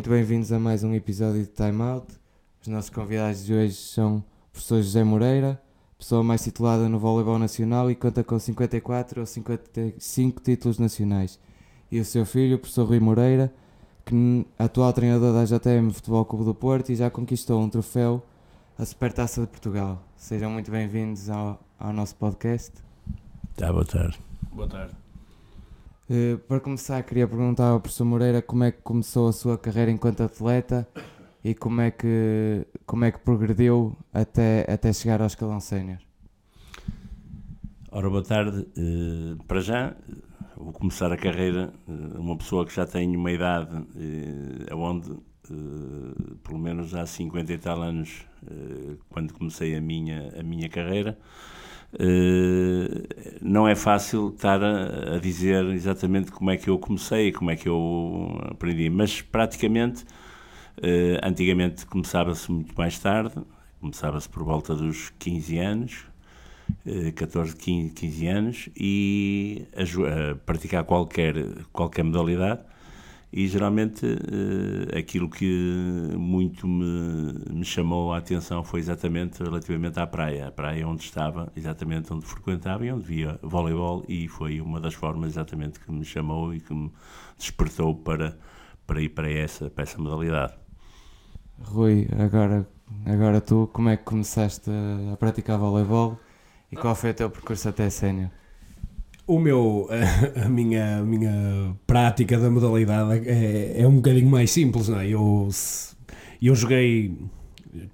Muito 0.00 0.08
bem-vindos 0.08 0.50
a 0.50 0.58
mais 0.58 0.82
um 0.82 0.94
episódio 0.94 1.42
de 1.42 1.48
Time 1.48 1.82
Out. 1.82 2.06
Os 2.62 2.68
nossos 2.68 2.88
convidados 2.88 3.44
de 3.44 3.52
hoje 3.52 3.74
são 3.74 4.16
o 4.16 4.24
professor 4.50 4.80
José 4.80 5.04
Moreira, 5.04 5.60
pessoa 5.98 6.24
mais 6.24 6.42
titulada 6.42 6.88
no 6.88 6.98
voleibol 6.98 7.38
nacional 7.38 7.90
e 7.90 7.94
conta 7.94 8.24
com 8.24 8.38
54 8.38 9.20
ou 9.20 9.26
55 9.26 10.40
títulos 10.40 10.78
nacionais. 10.78 11.38
E 11.92 12.00
o 12.00 12.04
seu 12.06 12.24
filho, 12.24 12.56
o 12.56 12.58
professor 12.58 12.88
Rui 12.88 12.98
Moreira, 12.98 13.52
que 14.06 14.46
atual 14.58 14.90
treinador 14.94 15.34
da 15.34 15.44
JTM 15.44 15.92
Futebol 15.92 16.24
Clube 16.24 16.46
do 16.46 16.54
Porto 16.54 16.90
e 16.90 16.96
já 16.96 17.10
conquistou 17.10 17.60
um 17.60 17.68
troféu, 17.68 18.24
a 18.78 18.86
Supertaça 18.86 19.42
de 19.42 19.48
Portugal. 19.48 20.02
Sejam 20.16 20.50
muito 20.50 20.70
bem-vindos 20.70 21.28
ao, 21.28 21.60
ao 21.78 21.92
nosso 21.92 22.16
podcast. 22.16 22.72
Tá, 23.54 23.70
boa 23.70 23.84
tarde. 23.84 24.18
Boa 24.50 24.66
tarde. 24.66 24.99
Uh, 26.10 26.38
para 26.38 26.58
começar, 26.58 27.00
queria 27.04 27.28
perguntar 27.28 27.68
ao 27.68 27.78
professor 27.78 28.04
Moreira 28.04 28.42
como 28.42 28.64
é 28.64 28.72
que 28.72 28.82
começou 28.82 29.28
a 29.28 29.32
sua 29.32 29.56
carreira 29.56 29.92
enquanto 29.92 30.24
atleta 30.24 30.88
e 31.44 31.54
como 31.54 31.80
é 31.80 31.92
que, 31.92 32.66
como 32.84 33.04
é 33.04 33.12
que 33.12 33.20
progrediu 33.20 33.96
até, 34.12 34.66
até 34.68 34.92
chegar 34.92 35.20
ao 35.20 35.28
escalão 35.28 35.60
sénior. 35.60 35.98
Ora, 37.92 38.10
boa 38.10 38.24
tarde. 38.24 38.66
Uh, 38.76 39.36
para 39.46 39.60
já, 39.60 39.94
vou 40.56 40.72
começar 40.72 41.12
a 41.12 41.16
carreira, 41.16 41.72
uh, 41.86 42.20
uma 42.20 42.36
pessoa 42.36 42.66
que 42.66 42.74
já 42.74 42.84
tem 42.84 43.16
uma 43.16 43.30
idade 43.30 43.76
uh, 43.76 44.76
onde, 44.76 45.16
uh, 45.48 46.36
pelo 46.42 46.58
menos 46.58 46.94
há 46.94 47.06
50 47.06 47.52
e 47.52 47.58
tal 47.58 47.80
anos, 47.82 48.26
quando 49.10 49.34
comecei 49.34 49.76
a 49.76 49.80
minha, 49.80 50.32
a 50.38 50.42
minha 50.42 50.68
carreira, 50.68 51.18
não 53.42 53.68
é 53.68 53.74
fácil 53.74 54.30
estar 54.30 54.62
a, 54.62 55.16
a, 55.16 55.18
dizer 55.18 55.64
exatamente 55.66 56.30
como 56.32 56.50
é 56.50 56.56
que 56.56 56.70
eu 56.70 56.78
comecei, 56.78 57.32
como 57.32 57.50
é 57.50 57.56
que 57.56 57.68
eu 57.68 58.38
aprendi, 58.50 58.88
mas 58.88 59.20
praticamente, 59.20 60.04
antigamente 61.22 61.84
começava-se 61.84 62.50
muito 62.50 62.74
mais 62.76 62.98
tarde, 62.98 63.34
começava-se 63.80 64.28
por 64.28 64.42
volta 64.42 64.74
dos 64.74 65.10
15 65.18 65.58
anos, 65.58 66.10
14, 67.16 67.56
15, 67.56 67.90
15 67.94 68.26
anos 68.26 68.68
e 68.76 69.66
a, 69.74 69.82
a, 69.82 70.34
praticar 70.34 70.84
qualquer, 70.84 71.34
qualquer 71.72 72.02
modalidade 72.04 72.62
e 73.32 73.46
geralmente 73.46 74.04
uh, 74.04 74.98
aquilo 74.98 75.28
que 75.28 76.12
muito 76.16 76.66
me, 76.66 77.32
me, 77.52 77.64
chamou 77.64 78.12
a 78.12 78.18
atenção 78.18 78.64
foi 78.64 78.80
exatamente 78.80 79.42
relativamente 79.42 80.00
à 80.00 80.06
praia, 80.06 80.48
a 80.48 80.50
praia 80.50 80.86
onde 80.86 81.04
estava, 81.04 81.52
exatamente 81.54 82.12
onde 82.12 82.26
frequentava 82.26 82.84
e 82.84 82.90
onde 82.90 83.04
via 83.04 83.38
voleibol 83.40 84.04
e 84.08 84.26
foi 84.26 84.60
uma 84.60 84.80
das 84.80 84.94
formas 84.94 85.30
exatamente 85.30 85.78
que 85.78 85.92
me 85.92 86.04
chamou 86.04 86.52
e 86.52 86.60
que 86.60 86.74
me 86.74 86.90
despertou 87.38 87.94
para, 87.94 88.36
para 88.84 89.00
ir 89.00 89.10
para 89.10 89.30
essa, 89.30 89.70
para 89.70 89.84
essa 89.84 90.00
modalidade. 90.00 90.54
Rui, 91.62 92.08
agora, 92.18 92.68
agora 93.06 93.40
tu, 93.40 93.68
como 93.72 93.90
é 93.90 93.96
que 93.96 94.02
começaste 94.02 94.70
a 95.12 95.16
praticar 95.16 95.56
voleibol? 95.58 96.18
E 96.72 96.76
qual 96.76 96.94
foi 96.94 97.10
o 97.10 97.14
teu 97.14 97.30
percurso 97.30 97.68
até 97.68 97.90
sénior? 97.90 98.30
O 99.30 99.38
meu, 99.38 99.88
a, 99.88 100.42
a, 100.46 100.48
minha, 100.48 100.98
a 100.98 101.02
minha 101.04 101.76
prática 101.86 102.36
da 102.36 102.50
modalidade 102.50 103.28
é, 103.28 103.80
é 103.80 103.86
um 103.86 103.94
bocadinho 103.94 104.28
mais 104.28 104.50
simples, 104.50 104.88
não 104.88 104.98
é? 104.98 105.06
Eu, 105.06 105.48
eu 106.42 106.54
joguei, 106.56 107.16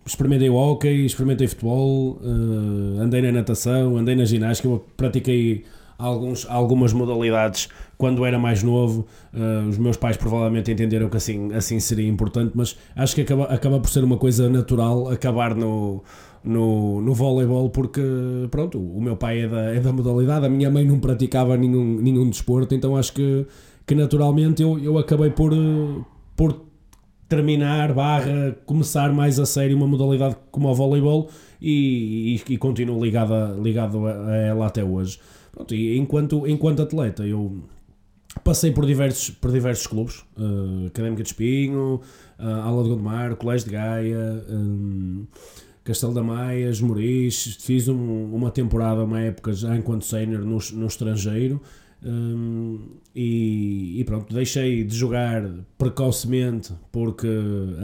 experimentei 0.07 0.49
hockey, 0.49 1.05
experimentei 1.05 1.47
futebol, 1.47 2.19
uh, 2.23 3.01
andei 3.03 3.21
na 3.21 3.31
natação, 3.33 3.99
andei 3.99 4.17
na 4.17 4.25
ginástica, 4.25 4.67
eu 4.67 4.83
pratiquei 4.97 5.67
alguns, 5.99 6.47
algumas 6.49 6.95
modalidades 6.95 7.69
quando 7.99 8.25
era 8.25 8.39
mais 8.39 8.63
novo. 8.63 9.07
Uh, 9.35 9.69
os 9.69 9.77
meus 9.77 9.99
pais 9.99 10.17
provavelmente 10.17 10.73
entenderam 10.73 11.11
que 11.11 11.19
assim, 11.19 11.53
assim 11.53 11.79
seria 11.81 12.09
importante, 12.09 12.53
mas 12.55 12.79
acho 12.97 13.15
que 13.15 13.21
acaba, 13.21 13.45
acaba 13.45 13.79
por 13.79 13.91
ser 13.91 14.03
uma 14.05 14.17
coisa 14.17 14.49
natural 14.49 15.11
acabar 15.11 15.55
no 15.55 16.03
no, 16.47 17.01
no 17.01 17.13
voleibol 17.13 17.69
porque, 17.71 18.01
pronto, 18.51 18.79
o 18.79 19.01
meu 19.01 19.17
pai 19.17 19.41
é 19.41 19.49
da, 19.49 19.75
é 19.75 19.81
da 19.81 19.93
modalidade, 19.93 20.47
a 20.47 20.49
minha 20.49 20.71
mãe 20.71 20.85
não 20.85 21.01
praticava 21.01 21.57
nenhum, 21.57 22.01
nenhum 22.01 22.31
desporto, 22.31 22.75
então 22.75 22.97
acho 22.97 23.13
que, 23.13 23.47
que 23.85 23.95
naturalmente 23.95 24.63
eu, 24.63 24.79
eu 24.79 24.97
acabei 24.97 25.31
por, 25.31 25.53
por 26.37 26.63
terminar, 27.29 27.93
barra, 27.93 28.57
começar 28.65 29.13
mais 29.13 29.41
a 29.41 29.45
sério 29.45 29.77
uma 29.77 29.89
modalidade 29.89 30.37
como 30.53 30.69
o 30.69 30.75
voleibol 30.75 31.29
e, 31.61 32.41
e, 32.49 32.55
e 32.55 32.57
continuo 32.57 33.05
ligado, 33.05 33.61
ligado 33.61 34.07
a, 34.07 34.37
ela 34.37 34.67
até 34.67 34.85
hoje. 34.85 35.19
Pronto, 35.51 35.75
e 35.75 35.99
enquanto, 35.99 36.47
enquanto 36.47 36.83
atleta, 36.83 37.27
eu 37.27 37.59
passei 38.45 38.71
por 38.71 38.87
diversos, 38.87 39.31
por 39.31 39.51
diversos 39.51 39.87
clubes, 39.87 40.25
uh, 40.39 40.87
Académica 40.87 41.23
de 41.23 41.29
Espinho, 41.31 42.01
uh, 42.39 42.47
Ala 42.63 42.85
de 42.85 42.91
Gondomar, 42.91 43.35
Colégio 43.35 43.69
de 43.69 43.75
Gaia... 43.75 44.45
Um, 44.49 45.27
Castelo 45.87 46.13
da 46.13 46.23
Maia, 46.23 46.69
Esmoriz, 46.69 47.57
fiz 47.61 47.87
um, 47.87 48.35
uma 48.35 48.51
temporada, 48.51 49.05
uma 49.05 49.21
época 49.21 49.53
já 49.53 49.77
enquanto 49.77 50.05
sénior 50.05 50.41
no, 50.41 50.59
no 50.73 50.87
estrangeiro 50.87 51.63
um, 52.03 52.99
e, 53.15 54.01
e, 54.01 54.05
pronto, 54.05 54.35
deixei 54.35 54.83
de 54.83 54.95
jogar 54.95 55.49
precocemente 55.79 56.73
porque 56.91 57.29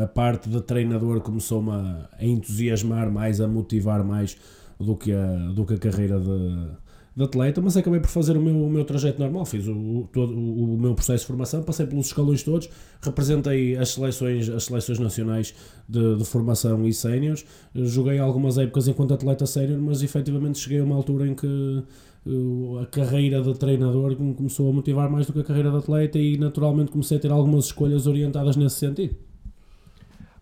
a 0.02 0.06
parte 0.08 0.48
de 0.48 0.60
treinador 0.60 1.20
começou-me 1.20 1.70
a, 1.70 2.08
a, 2.18 2.24
entusiasmar 2.24 3.10
mais, 3.10 3.40
a 3.40 3.46
motivar 3.46 4.04
mais 4.04 4.36
do 4.80 4.96
que 4.96 5.12
a, 5.12 5.36
do 5.54 5.64
que 5.64 5.74
a 5.74 5.78
carreira 5.78 6.18
de, 6.18 6.68
de 7.14 7.24
atleta, 7.24 7.60
mas 7.60 7.76
acabei 7.76 8.00
por 8.00 8.08
fazer 8.08 8.36
o 8.36 8.40
meu, 8.40 8.64
o 8.64 8.70
meu 8.70 8.84
trajeto 8.84 9.20
normal. 9.20 9.44
Fiz 9.44 9.66
o, 9.66 9.72
o, 9.72 10.08
todo, 10.12 10.32
o, 10.32 10.78
meu 10.78 10.94
processo 10.94 11.20
de 11.20 11.26
formação, 11.26 11.62
passei 11.62 11.86
pelos 11.86 12.06
escalões 12.06 12.42
todos, 12.42 12.68
representei 13.02 13.76
as 13.76 13.90
seleções, 13.90 14.48
as 14.48 14.64
seleções 14.64 14.98
nacionais 14.98 15.54
de, 15.88 16.16
de 16.16 16.24
formação 16.24 16.86
e 16.86 16.92
séniores, 16.92 17.44
joguei 17.74 18.18
algumas 18.18 18.56
épocas 18.56 18.88
enquanto 18.88 19.12
atleta 19.12 19.44
sénior, 19.44 19.78
mas 19.78 20.02
efetivamente 20.02 20.58
cheguei 20.58 20.80
a 20.80 20.84
uma 20.84 20.96
altura 20.96 21.26
em 21.26 21.34
que 21.34 21.84
uh, 22.26 22.78
a 22.78 22.86
carreira 22.86 23.42
de 23.42 23.54
treinador 23.58 24.18
me 24.18 24.34
começou 24.34 24.70
a 24.70 24.72
motivar 24.72 25.10
mais 25.10 25.26
do 25.26 25.34
que 25.34 25.40
a 25.40 25.44
carreira 25.44 25.70
de 25.70 25.76
atleta 25.76 26.18
e 26.18 26.38
naturalmente 26.38 26.90
comecei 26.90 27.18
a 27.18 27.20
ter 27.20 27.30
algumas 27.30 27.66
escolhas 27.66 28.06
orientadas 28.06 28.56
nesse 28.56 28.76
sentido. 28.76 29.14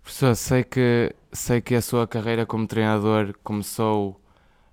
Professor, 0.02 0.34
sei 0.34 0.64
que, 0.64 1.14
sei 1.32 1.60
que 1.60 1.74
a 1.74 1.82
sua 1.82 2.06
carreira 2.06 2.46
como 2.46 2.66
treinador 2.66 3.34
começou 3.42 4.20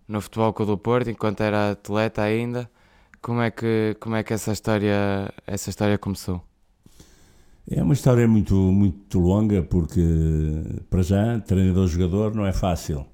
no 0.08 0.22
Futebol 0.22 0.54
Clube 0.54 0.72
do 0.72 0.78
Porto, 0.78 1.10
enquanto 1.10 1.42
era 1.42 1.72
atleta 1.72 2.22
ainda. 2.22 2.70
Como 3.22 3.42
é 3.42 3.52
que, 3.52 3.96
como 4.00 4.16
é 4.16 4.24
que 4.24 4.34
essa, 4.34 4.52
história, 4.52 5.32
essa 5.46 5.70
história 5.70 5.98
começou? 5.98 6.42
É 7.70 7.84
uma 7.84 7.94
história 7.94 8.28
muito, 8.28 8.56
muito 8.56 9.20
longa, 9.20 9.62
porque, 9.62 10.02
para 10.90 11.02
já, 11.02 11.40
treinador-jogador 11.42 12.34
não 12.34 12.46
é 12.46 12.54
fácil. 12.54 13.06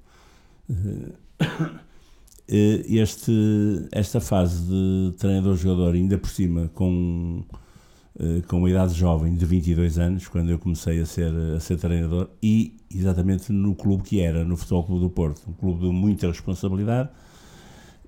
Eh, 2.46 2.84
este, 3.00 3.32
esta 3.90 4.20
fase 4.20 4.66
de 4.66 5.14
treinador-jogador, 5.16 5.94
ainda 5.94 6.18
por 6.18 6.28
cima, 6.28 6.70
com 6.74 7.42
com 8.46 8.58
uma 8.58 8.70
idade 8.70 8.94
jovem 8.94 9.34
de 9.34 9.44
22 9.44 9.98
anos, 9.98 10.28
quando 10.28 10.50
eu 10.50 10.58
comecei 10.58 11.00
a 11.00 11.06
ser, 11.06 11.32
a 11.56 11.58
ser 11.58 11.76
treinador, 11.76 12.28
e 12.42 12.76
exatamente 12.94 13.52
no 13.52 13.74
clube 13.74 14.04
que 14.04 14.20
era, 14.20 14.44
no 14.44 14.56
Futebol 14.56 14.84
Clube 14.84 15.02
do 15.02 15.10
Porto, 15.10 15.42
um 15.48 15.52
clube 15.52 15.80
de 15.80 15.92
muita 15.92 16.28
responsabilidade. 16.28 17.08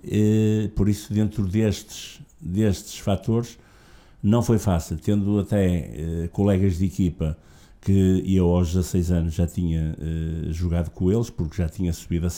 E, 0.05 0.71
por 0.77 0.89
isso, 0.89 1.13
dentro 1.13 1.45
destes, 1.45 2.21
destes 2.41 2.99
fatores, 2.99 3.59
não 4.23 4.43
foi 4.43 4.59
fácil, 4.59 4.97
tendo 4.97 5.39
até 5.39 5.67
eh, 6.25 6.29
colegas 6.33 6.79
de 6.79 6.87
equipa 6.87 7.37
que 7.81 8.23
eu 8.27 8.49
aos 8.49 8.73
16 8.73 9.11
anos 9.13 9.35
já 9.35 9.47
tinha 9.47 9.97
eh, 10.01 10.53
jogado 10.53 10.91
com 10.91 11.13
eles, 11.13 11.31
porque 11.31 11.57
já 11.57 11.69
tinha 11.69 11.93
subido 11.93 12.27
a 12.27 12.31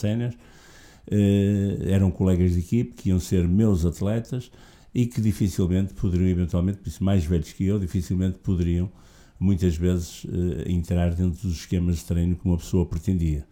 eh, 1.10 1.78
eram 1.86 2.10
colegas 2.10 2.52
de 2.52 2.58
equipe 2.58 2.94
que 2.94 3.08
iam 3.08 3.18
ser 3.18 3.48
meus 3.48 3.86
atletas, 3.86 4.50
e 4.94 5.06
que 5.06 5.20
dificilmente 5.20 5.94
poderiam, 5.94 6.28
eventualmente, 6.28 6.78
por 6.78 6.88
isso 6.88 7.02
mais 7.02 7.24
velhos 7.24 7.52
que 7.52 7.64
eu, 7.64 7.78
dificilmente 7.78 8.38
poderiam, 8.38 8.90
muitas 9.38 9.76
vezes, 9.76 10.24
uh, 10.24 10.68
entrar 10.68 11.14
dentro 11.14 11.42
dos 11.42 11.58
esquemas 11.58 11.96
de 11.96 12.04
treino 12.04 12.36
que 12.36 12.44
uma 12.44 12.56
pessoa 12.56 12.86
pretendia, 12.86 13.46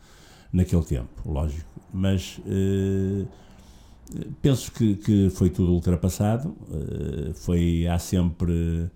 naquele 0.52 0.82
tempo, 0.82 1.08
lógico. 1.24 1.68
Mas 1.92 2.38
uh, 2.38 3.28
penso 4.40 4.72
que, 4.72 4.96
que 4.96 5.30
foi 5.30 5.50
tudo 5.50 5.72
ultrapassado, 5.72 6.48
uh, 6.48 7.34
foi, 7.34 7.86
há 7.86 7.98
sempre 7.98 8.90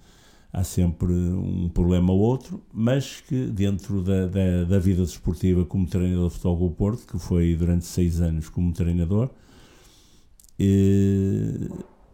há 0.53 0.65
sempre 0.65 1.13
um 1.13 1.69
problema 1.69 2.13
ou 2.13 2.19
outro, 2.19 2.61
mas 2.73 3.21
que 3.21 3.47
dentro 3.47 4.03
da, 4.03 4.27
da, 4.27 4.65
da 4.65 4.79
vida 4.79 5.03
desportiva 5.03 5.65
como 5.65 5.87
treinador 5.87 6.29
de 6.29 6.35
futebol 6.35 6.69
do 6.69 6.75
Porto, 6.75 7.07
que 7.07 7.19
foi 7.19 7.55
durante 7.55 7.85
seis 7.85 8.21
anos 8.21 8.49
como 8.49 8.73
treinador, 8.73 9.31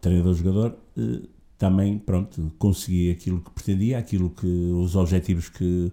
treinador-jogador, 0.06 0.76
eh, 0.96 1.26
também, 1.58 1.98
pronto, 1.98 2.52
consegui 2.58 3.10
aquilo 3.10 3.40
que 3.40 3.50
pretendia, 3.50 3.98
aquilo 3.98 4.30
que, 4.30 4.46
os 4.46 4.94
objetivos 4.94 5.48
que, 5.48 5.92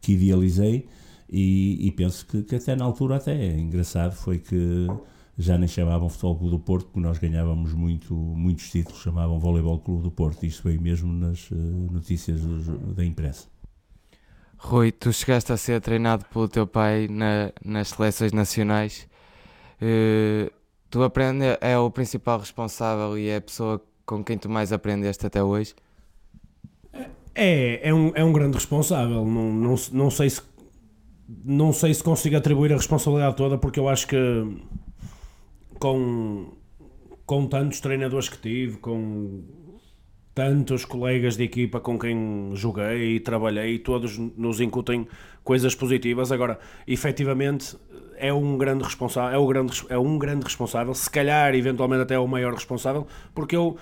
que 0.00 0.12
idealizei 0.12 0.86
e, 1.30 1.86
e 1.86 1.90
penso 1.92 2.26
que, 2.26 2.42
que, 2.42 2.56
até 2.56 2.76
na 2.76 2.84
altura 2.84 3.16
até 3.16 3.32
é 3.32 3.58
engraçado 3.58 4.12
foi 4.12 4.38
que 4.38 4.86
já 5.38 5.56
nem 5.56 5.66
chamavam 5.66 6.08
Futebol 6.08 6.36
Clube 6.36 6.50
do 6.50 6.58
Porto, 6.60 6.86
porque 6.86 7.00
nós 7.00 7.18
ganhávamos 7.18 7.72
muito, 7.72 8.14
muitos 8.14 8.70
títulos, 8.70 9.00
chamavam 9.00 9.38
Voleibol 9.38 9.80
Clube 9.80 10.02
do 10.02 10.10
Porto, 10.10 10.44
isto 10.44 10.62
foi 10.62 10.78
mesmo 10.78 11.12
nas 11.12 11.50
uh, 11.50 11.54
notícias 11.54 12.40
da 12.94 13.04
imprensa. 13.04 13.48
Rui, 14.58 14.92
tu 14.92 15.12
chegaste 15.12 15.52
a 15.52 15.56
ser 15.56 15.80
treinado 15.80 16.24
pelo 16.32 16.48
teu 16.48 16.66
pai 16.66 17.08
na, 17.08 17.52
nas 17.64 17.88
seleções 17.88 18.32
nacionais. 18.32 19.08
Uh, 19.82 20.50
tu 20.94 21.02
aprende, 21.02 21.44
é 21.60 21.76
o 21.76 21.90
principal 21.90 22.38
responsável 22.38 23.18
e 23.18 23.28
é 23.28 23.38
a 23.38 23.40
pessoa 23.40 23.82
com 24.06 24.22
quem 24.22 24.38
tu 24.38 24.48
mais 24.48 24.72
aprendeste 24.72 25.26
até 25.26 25.42
hoje? 25.42 25.74
É, 27.34 27.88
é 27.88 27.92
um, 27.92 28.12
é 28.14 28.22
um 28.22 28.32
grande 28.32 28.54
responsável. 28.54 29.24
Não, 29.24 29.52
não, 29.52 29.74
não, 29.90 30.08
sei 30.08 30.30
se, 30.30 30.40
não 31.44 31.72
sei 31.72 31.92
se 31.92 32.00
consigo 32.00 32.36
atribuir 32.36 32.72
a 32.72 32.76
responsabilidade 32.76 33.34
toda, 33.34 33.58
porque 33.58 33.80
eu 33.80 33.88
acho 33.88 34.06
que 34.06 34.16
com, 35.80 36.52
com 37.26 37.48
tantos 37.48 37.80
treinadores 37.80 38.28
que 38.28 38.38
tive, 38.38 38.76
com 38.76 39.42
tantos 40.34 40.84
colegas 40.84 41.36
de 41.36 41.44
equipa 41.44 41.78
com 41.78 41.98
quem 41.98 42.50
joguei 42.54 43.16
e 43.16 43.20
trabalhei, 43.20 43.78
todos 43.78 44.18
nos 44.18 44.60
incutem 44.60 45.06
coisas 45.44 45.74
positivas. 45.74 46.32
Agora, 46.32 46.58
efetivamente, 46.86 47.76
é 48.16 48.32
um 48.32 48.58
grande 48.58 48.82
responsável, 48.82 49.36
é, 49.36 49.38
o 49.38 49.46
grande, 49.46 49.84
é 49.88 49.98
um 49.98 50.18
grande 50.18 50.44
responsável, 50.44 50.92
se 50.94 51.08
calhar, 51.08 51.54
eventualmente, 51.54 52.02
até 52.02 52.14
é 52.14 52.18
o 52.18 52.26
maior 52.26 52.52
responsável, 52.52 53.06
porque 53.32 53.54
eu, 53.54 53.76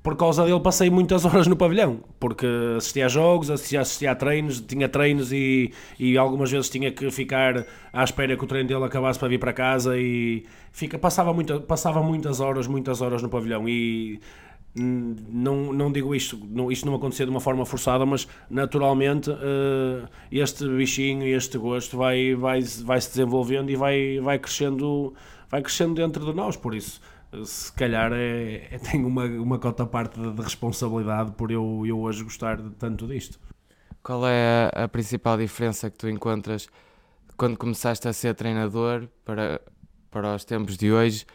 por 0.00 0.16
causa 0.16 0.44
dele, 0.44 0.60
passei 0.60 0.88
muitas 0.90 1.24
horas 1.26 1.48
no 1.48 1.56
pavilhão, 1.56 2.00
porque 2.20 2.46
assistia 2.76 3.06
a 3.06 3.08
jogos, 3.08 3.50
assistia, 3.50 3.80
assistia 3.80 4.12
a 4.12 4.14
treinos, 4.14 4.60
tinha 4.60 4.88
treinos 4.88 5.32
e, 5.32 5.72
e 5.98 6.16
algumas 6.16 6.52
vezes 6.52 6.70
tinha 6.70 6.92
que 6.92 7.10
ficar 7.10 7.66
à 7.92 8.04
espera 8.04 8.36
que 8.36 8.44
o 8.44 8.46
treino 8.46 8.68
dele 8.68 8.84
acabasse 8.84 9.18
para 9.18 9.28
vir 9.28 9.38
para 9.38 9.52
casa 9.52 9.98
e 9.98 10.44
fica, 10.70 10.98
passava, 10.98 11.32
muita, 11.32 11.58
passava 11.58 12.00
muitas 12.00 12.38
horas, 12.38 12.68
muitas 12.68 13.00
horas 13.00 13.22
no 13.22 13.28
pavilhão 13.28 13.68
e 13.68 14.20
não, 14.74 15.72
não 15.72 15.90
digo 15.90 16.14
isto, 16.14 16.38
não, 16.48 16.70
isto 16.70 16.86
não 16.86 16.94
acontecia 16.94 17.26
de 17.26 17.30
uma 17.30 17.40
forma 17.40 17.66
forçada, 17.66 18.06
mas 18.06 18.28
naturalmente 18.48 19.30
uh, 19.30 20.08
este 20.30 20.68
bichinho 20.68 21.26
e 21.26 21.32
este 21.32 21.58
gosto 21.58 21.96
vai, 21.96 22.34
vai, 22.34 22.62
vai 22.62 23.00
se 23.00 23.08
desenvolvendo 23.08 23.70
e 23.70 23.76
vai, 23.76 24.20
vai, 24.20 24.38
crescendo, 24.38 25.12
vai 25.48 25.60
crescendo 25.62 25.94
dentro 25.94 26.24
de 26.24 26.32
nós, 26.32 26.56
por 26.56 26.74
isso 26.74 27.00
se 27.44 27.72
calhar 27.72 28.12
é, 28.12 28.68
é, 28.70 28.78
tenho 28.90 29.06
uma, 29.06 29.24
uma 29.24 29.58
cota 29.58 29.86
parte 29.86 30.18
de, 30.20 30.42
responsabilidade 30.42 31.32
por 31.32 31.50
eu, 31.50 31.84
eu 31.86 31.98
hoje 32.00 32.24
gostar 32.24 32.60
de 32.60 32.70
tanto 32.70 33.06
disto. 33.06 33.38
Qual 34.02 34.26
é 34.26 34.70
a, 34.74 34.84
a 34.84 34.88
principal 34.88 35.36
diferença 35.36 35.90
que 35.90 35.98
tu 35.98 36.08
encontras 36.08 36.68
quando 37.36 37.56
começaste 37.56 38.08
a 38.08 38.12
ser 38.12 38.34
treinador 38.34 39.08
para, 39.24 39.60
para 40.10 40.34
os 40.34 40.44
tempos 40.44 40.76
de 40.76 40.90
hoje? 40.90 41.26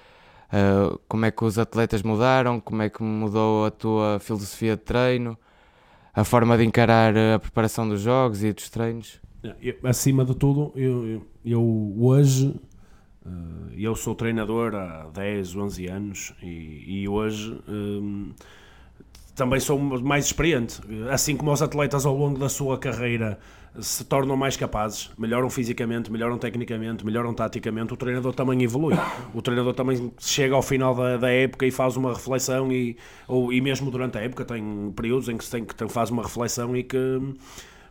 Uh, 0.53 0.99
como 1.07 1.25
é 1.25 1.31
que 1.31 1.43
os 1.43 1.57
atletas 1.57 2.03
mudaram, 2.03 2.59
como 2.59 2.81
é 2.81 2.89
que 2.89 3.01
mudou 3.01 3.65
a 3.65 3.71
tua 3.71 4.19
filosofia 4.19 4.75
de 4.75 4.83
treino, 4.83 5.37
a 6.13 6.23
forma 6.23 6.57
de 6.57 6.63
encarar 6.63 7.13
a 7.17 7.39
preparação 7.39 7.87
dos 7.89 8.01
jogos 8.01 8.43
e 8.43 8.53
dos 8.53 8.69
treinos? 8.69 9.19
Eu, 9.61 9.75
acima 9.83 10.23
de 10.23 10.35
tudo, 10.35 10.71
eu, 10.75 11.21
eu 11.43 11.95
hoje 11.99 12.55
uh, 13.25 13.71
eu 13.75 13.95
sou 13.95 14.15
treinador 14.15 14.75
há 14.75 15.09
10, 15.13 15.55
11 15.55 15.87
anos 15.87 16.33
e, 16.41 17.01
e 17.01 17.07
hoje 17.07 17.61
um, 17.67 18.31
também 19.35 19.59
sou 19.59 19.77
mais 19.77 20.25
experiente. 20.25 20.79
Assim 21.11 21.35
como 21.35 21.51
os 21.51 21.61
atletas 21.61 22.05
ao 22.05 22.15
longo 22.15 22.39
da 22.39 22.49
sua 22.49 22.77
carreira 22.77 23.37
se 23.79 24.05
tornam 24.05 24.35
mais 24.37 24.55
capazes, 24.55 25.09
melhoram 25.17 25.49
fisicamente, 25.49 26.11
melhoram 26.11 26.37
tecnicamente, 26.37 27.05
melhoram 27.05 27.33
taticamente, 27.33 27.93
o 27.93 27.97
treinador 27.97 28.33
também 28.33 28.63
evolui. 28.63 28.95
O 29.33 29.41
treinador 29.41 29.73
também 29.73 30.11
chega 30.19 30.55
ao 30.55 30.61
final 30.61 30.95
da, 30.95 31.17
da 31.17 31.29
época 31.29 31.65
e 31.65 31.71
faz 31.71 31.97
uma 31.97 32.13
reflexão 32.13 32.71
e, 32.71 32.97
ou, 33.27 33.51
e 33.51 33.59
mesmo 33.61 33.91
durante 33.91 34.17
a 34.17 34.21
época 34.21 34.45
tem 34.45 34.91
períodos 34.95 35.29
em 35.29 35.37
que, 35.37 35.49
tem, 35.49 35.65
que 35.65 35.87
faz 35.89 36.09
uma 36.09 36.23
reflexão 36.23 36.75
e 36.75 36.83
que 36.83 36.97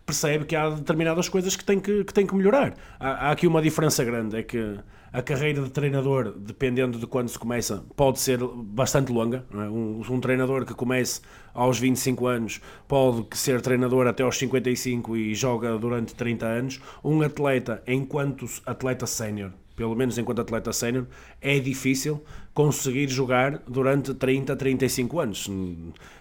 percebe 0.04 0.44
que 0.44 0.54
há 0.54 0.70
determinadas 0.70 1.28
coisas 1.28 1.56
que 1.56 1.64
tem 1.64 1.80
que, 1.80 2.04
que, 2.04 2.12
tem 2.12 2.26
que 2.26 2.34
melhorar. 2.34 2.74
Há, 2.98 3.28
há 3.28 3.30
aqui 3.30 3.46
uma 3.46 3.62
diferença 3.62 4.04
grande, 4.04 4.36
é 4.36 4.42
que 4.42 4.78
a 5.14 5.22
carreira 5.22 5.62
de 5.62 5.70
treinador, 5.70 6.34
dependendo 6.36 6.98
de 6.98 7.06
quando 7.06 7.28
se 7.28 7.38
começa, 7.38 7.84
pode 7.94 8.18
ser 8.18 8.40
bastante 8.42 9.12
longa. 9.12 9.44
É? 9.52 9.56
Um, 9.56 10.02
um, 10.10 10.20
treinador 10.20 10.66
que 10.66 10.74
comece 10.74 11.20
aos 11.54 11.78
25 11.78 12.26
anos 12.26 12.60
pode 12.88 13.24
ser 13.34 13.60
treinador 13.60 14.08
até 14.08 14.24
aos 14.24 14.36
55 14.36 15.16
e 15.16 15.32
joga 15.32 15.78
durante 15.78 16.16
30 16.16 16.46
anos. 16.46 16.80
Um 17.04 17.22
atleta, 17.22 17.80
enquanto 17.86 18.44
atleta 18.66 19.06
sénior, 19.06 19.52
pelo 19.76 19.94
menos 19.94 20.16
enquanto 20.18 20.40
atleta 20.40 20.72
sénior, 20.72 21.06
é 21.40 21.58
difícil 21.58 22.22
conseguir 22.52 23.08
jogar 23.08 23.58
durante 23.66 24.14
30, 24.14 24.54
35 24.54 25.20
anos. 25.20 25.50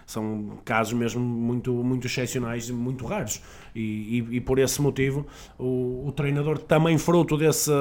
São 0.04 0.58
casos 0.64 0.92
mesmo 0.92 1.20
muito, 1.20 1.72
muito 1.72 2.06
excepcionais 2.06 2.68
e 2.68 2.72
muito 2.72 3.06
raros. 3.06 3.40
E, 3.74 4.24
e, 4.30 4.36
e 4.36 4.40
por 4.40 4.58
esse 4.58 4.82
motivo, 4.82 5.26
o, 5.58 6.08
o, 6.08 6.12
treinador, 6.12 6.58
também 6.58 6.98
fruto 6.98 7.36
dessa 7.36 7.72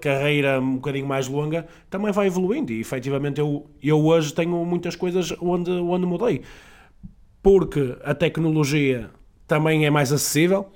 carreira 0.00 0.60
um 0.60 0.74
bocadinho 0.76 1.06
mais 1.06 1.26
longa, 1.28 1.66
também 1.88 2.12
vai 2.12 2.26
evoluindo. 2.26 2.72
E 2.72 2.80
efetivamente 2.80 3.40
eu, 3.40 3.66
eu 3.82 4.04
hoje 4.04 4.34
tenho 4.34 4.64
muitas 4.64 4.94
coisas 4.94 5.32
onde, 5.40 5.70
onde 5.70 6.06
mudei. 6.06 6.42
Porque 7.42 7.96
a 8.04 8.14
tecnologia 8.14 9.10
também 9.46 9.86
é 9.86 9.90
mais 9.90 10.12
acessível 10.12 10.70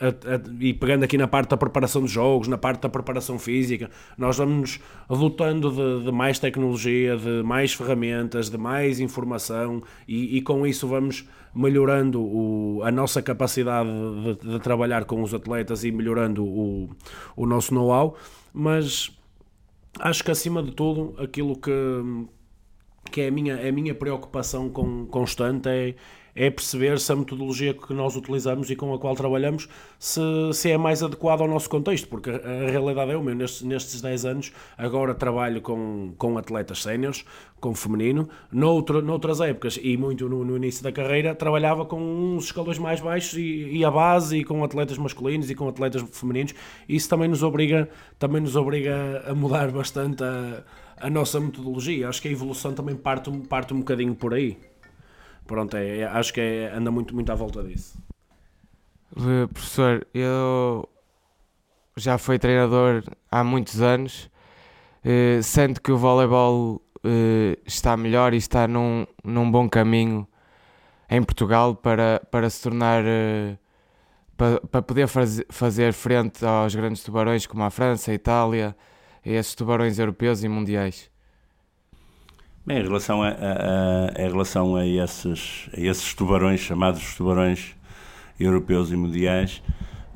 a, 0.00 0.08
a, 0.08 0.40
e 0.58 0.72
pegando 0.72 1.04
aqui 1.04 1.18
na 1.18 1.28
parte 1.28 1.50
da 1.50 1.56
preparação 1.56 2.02
de 2.02 2.10
jogos, 2.10 2.48
na 2.48 2.56
parte 2.56 2.80
da 2.80 2.88
preparação 2.88 3.38
física, 3.38 3.90
nós 4.16 4.38
vamos 4.38 4.80
lutando 5.08 5.70
de, 5.70 6.04
de 6.04 6.12
mais 6.12 6.38
tecnologia, 6.38 7.16
de 7.16 7.42
mais 7.42 7.74
ferramentas, 7.74 8.48
de 8.48 8.56
mais 8.56 8.98
informação 8.98 9.82
e, 10.08 10.38
e 10.38 10.42
com 10.42 10.66
isso 10.66 10.88
vamos 10.88 11.28
melhorando 11.54 12.22
o, 12.22 12.82
a 12.82 12.90
nossa 12.90 13.20
capacidade 13.20 13.90
de, 14.40 14.52
de, 14.52 14.58
trabalhar 14.60 15.04
com 15.04 15.22
os 15.22 15.34
atletas 15.34 15.84
e 15.84 15.90
melhorando 15.90 16.44
o, 16.44 16.90
o 17.36 17.46
nosso 17.46 17.74
know-how, 17.74 18.16
mas 18.52 19.10
acho 19.98 20.24
que 20.24 20.30
acima 20.30 20.62
de 20.62 20.70
tudo 20.72 21.14
aquilo 21.22 21.56
que, 21.56 21.70
que 23.10 23.20
é 23.22 23.28
a 23.28 23.30
minha, 23.30 23.68
a 23.68 23.72
minha 23.72 23.94
preocupação 23.94 24.70
com, 24.70 25.06
constante 25.06 25.68
é 25.68 25.94
é 26.40 26.48
perceber 26.48 26.98
se 26.98 27.12
a 27.12 27.16
metodologia 27.16 27.74
que 27.74 27.92
nós 27.92 28.16
utilizamos 28.16 28.70
e 28.70 28.74
com 28.74 28.94
a 28.94 28.98
qual 28.98 29.14
trabalhamos 29.14 29.68
se, 29.98 30.22
se 30.54 30.70
é 30.70 30.78
mais 30.78 31.02
adequada 31.02 31.42
ao 31.42 31.48
nosso 31.48 31.68
contexto, 31.68 32.08
porque 32.08 32.30
a, 32.30 32.70
realidade 32.70 33.10
é 33.10 33.16
o 33.16 33.22
meu, 33.22 33.34
nestes, 33.34 33.60
nestes 33.60 34.00
10 34.00 34.24
anos 34.24 34.52
agora 34.78 35.14
trabalho 35.14 35.60
com, 35.60 36.14
com 36.16 36.38
atletas 36.38 36.82
séniores, 36.82 37.26
com 37.60 37.74
feminino, 37.74 38.26
Noutro, 38.50 39.02
noutras 39.02 39.42
épocas 39.42 39.78
e 39.82 39.98
muito 39.98 40.30
no, 40.30 40.42
no, 40.42 40.56
início 40.56 40.82
da 40.82 40.90
carreira 40.90 41.34
trabalhava 41.34 41.84
com 41.84 42.00
uns 42.00 42.44
escalões 42.44 42.78
mais 42.78 43.02
baixos 43.02 43.36
e, 43.36 43.76
e 43.76 43.84
a 43.84 43.90
base 43.90 44.38
e 44.38 44.44
com 44.44 44.64
atletas 44.64 44.96
masculinos 44.96 45.50
e 45.50 45.54
com 45.54 45.68
atletas 45.68 46.02
femininos, 46.10 46.54
isso 46.88 47.06
também 47.06 47.28
nos 47.28 47.42
obriga, 47.42 47.86
também 48.18 48.40
nos 48.40 48.56
obriga 48.56 49.24
a 49.26 49.34
mudar 49.34 49.70
bastante 49.70 50.24
a, 50.24 50.64
a 50.96 51.10
nossa 51.10 51.38
metodologia, 51.38 52.08
acho 52.08 52.22
que 52.22 52.28
a 52.28 52.32
evolução 52.32 52.72
também 52.72 52.96
parte, 52.96 53.30
parte 53.46 53.74
um 53.74 53.80
bocadinho 53.80 54.14
por 54.14 54.32
aí. 54.32 54.69
Pronto, 55.50 55.76
é, 55.76 55.98
é, 55.98 56.04
acho 56.04 56.32
que 56.32 56.40
é, 56.40 56.72
anda 56.72 56.92
muito, 56.92 57.12
muito 57.12 57.32
à 57.32 57.34
volta 57.34 57.60
disso. 57.64 57.98
Professor, 59.52 60.06
eu 60.14 60.88
já 61.96 62.16
fui 62.18 62.38
treinador 62.38 63.02
há 63.28 63.42
muitos 63.42 63.80
anos. 63.80 64.30
Uh, 65.04 65.42
sente 65.42 65.80
que 65.80 65.90
o 65.90 65.98
voleibol 65.98 66.76
uh, 66.98 67.60
está 67.66 67.96
melhor 67.96 68.32
e 68.32 68.36
está 68.36 68.68
num, 68.68 69.04
num 69.24 69.50
bom 69.50 69.68
caminho 69.68 70.24
em 71.10 71.20
Portugal 71.20 71.74
para, 71.74 72.22
para 72.30 72.48
se 72.48 72.62
tornar. 72.62 73.02
Uh, 73.02 73.58
para, 74.36 74.60
para 74.60 74.82
poder 74.82 75.08
faz, 75.08 75.42
fazer 75.50 75.92
frente 75.92 76.46
aos 76.46 76.76
grandes 76.76 77.02
tubarões 77.02 77.44
como 77.44 77.64
a 77.64 77.70
França, 77.70 78.12
a 78.12 78.14
Itália, 78.14 78.76
e 79.24 79.32
esses 79.32 79.56
tubarões 79.56 79.98
europeus 79.98 80.44
e 80.44 80.48
mundiais. 80.48 81.09
Bem, 82.66 82.78
em 82.78 82.82
relação 82.82 83.22
a, 83.22 83.28
a, 83.28 83.32
a, 83.32 84.22
em 84.22 84.30
relação 84.30 84.76
a, 84.76 84.86
esses, 84.86 85.70
a 85.74 85.80
esses 85.80 86.12
tubarões, 86.12 86.60
chamados 86.60 87.14
tubarões 87.14 87.74
europeus 88.38 88.92
e 88.92 88.96
mundiais, 88.96 89.62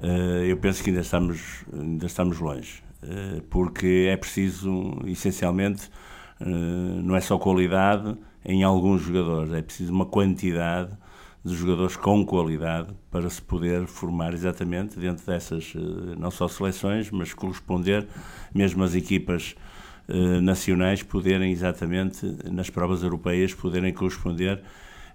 uh, 0.02 0.44
eu 0.44 0.54
penso 0.58 0.84
que 0.84 0.90
ainda 0.90 1.00
estamos, 1.00 1.64
ainda 1.72 2.04
estamos 2.04 2.38
longe, 2.40 2.82
uh, 3.02 3.40
porque 3.48 4.08
é 4.10 4.16
preciso, 4.18 4.94
essencialmente, 5.06 5.88
uh, 6.38 7.02
não 7.02 7.16
é 7.16 7.20
só 7.22 7.38
qualidade 7.38 8.14
em 8.44 8.62
alguns 8.62 9.00
jogadores, 9.00 9.50
é 9.54 9.62
preciso 9.62 9.90
uma 9.90 10.04
quantidade 10.04 10.90
de 11.42 11.54
jogadores 11.56 11.96
com 11.96 12.26
qualidade 12.26 12.92
para 13.10 13.28
se 13.30 13.40
poder 13.40 13.86
formar 13.86 14.34
exatamente 14.34 14.98
dentro 14.98 15.24
dessas, 15.24 15.72
não 16.18 16.30
só 16.30 16.46
seleções, 16.46 17.10
mas 17.10 17.32
corresponder 17.32 18.06
mesmo 18.54 18.82
às 18.84 18.94
equipas 18.94 19.54
eh, 20.06 20.40
nacionais 20.40 21.02
poderem 21.02 21.50
exatamente, 21.50 22.26
nas 22.50 22.68
provas 22.68 23.02
europeias, 23.02 23.54
poderem 23.54 23.92
corresponder 23.92 24.60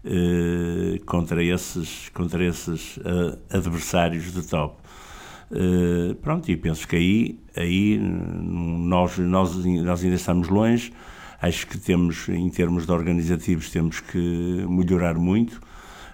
eh, 0.03 0.99
contra 1.05 1.43
esses, 1.43 2.09
contra 2.09 2.43
esses 2.45 2.97
uh, 2.97 3.37
adversários 3.51 4.31
de 4.31 4.41
top. 4.47 4.77
Uh, 5.51 6.15
pronto, 6.15 6.49
e 6.49 6.55
penso 6.55 6.87
que 6.87 6.95
aí, 6.95 7.39
aí 7.55 7.99
nós, 7.99 9.17
nós, 9.17 9.55
nós 9.57 10.03
ainda 10.03 10.15
estamos 10.15 10.47
longe. 10.47 10.93
Acho 11.41 11.67
que 11.67 11.77
temos, 11.77 12.29
em 12.29 12.49
termos 12.49 12.85
de 12.85 12.91
organizativos, 12.91 13.69
temos 13.69 13.99
que 13.99 14.17
melhorar 14.69 15.15
muito. 15.15 15.59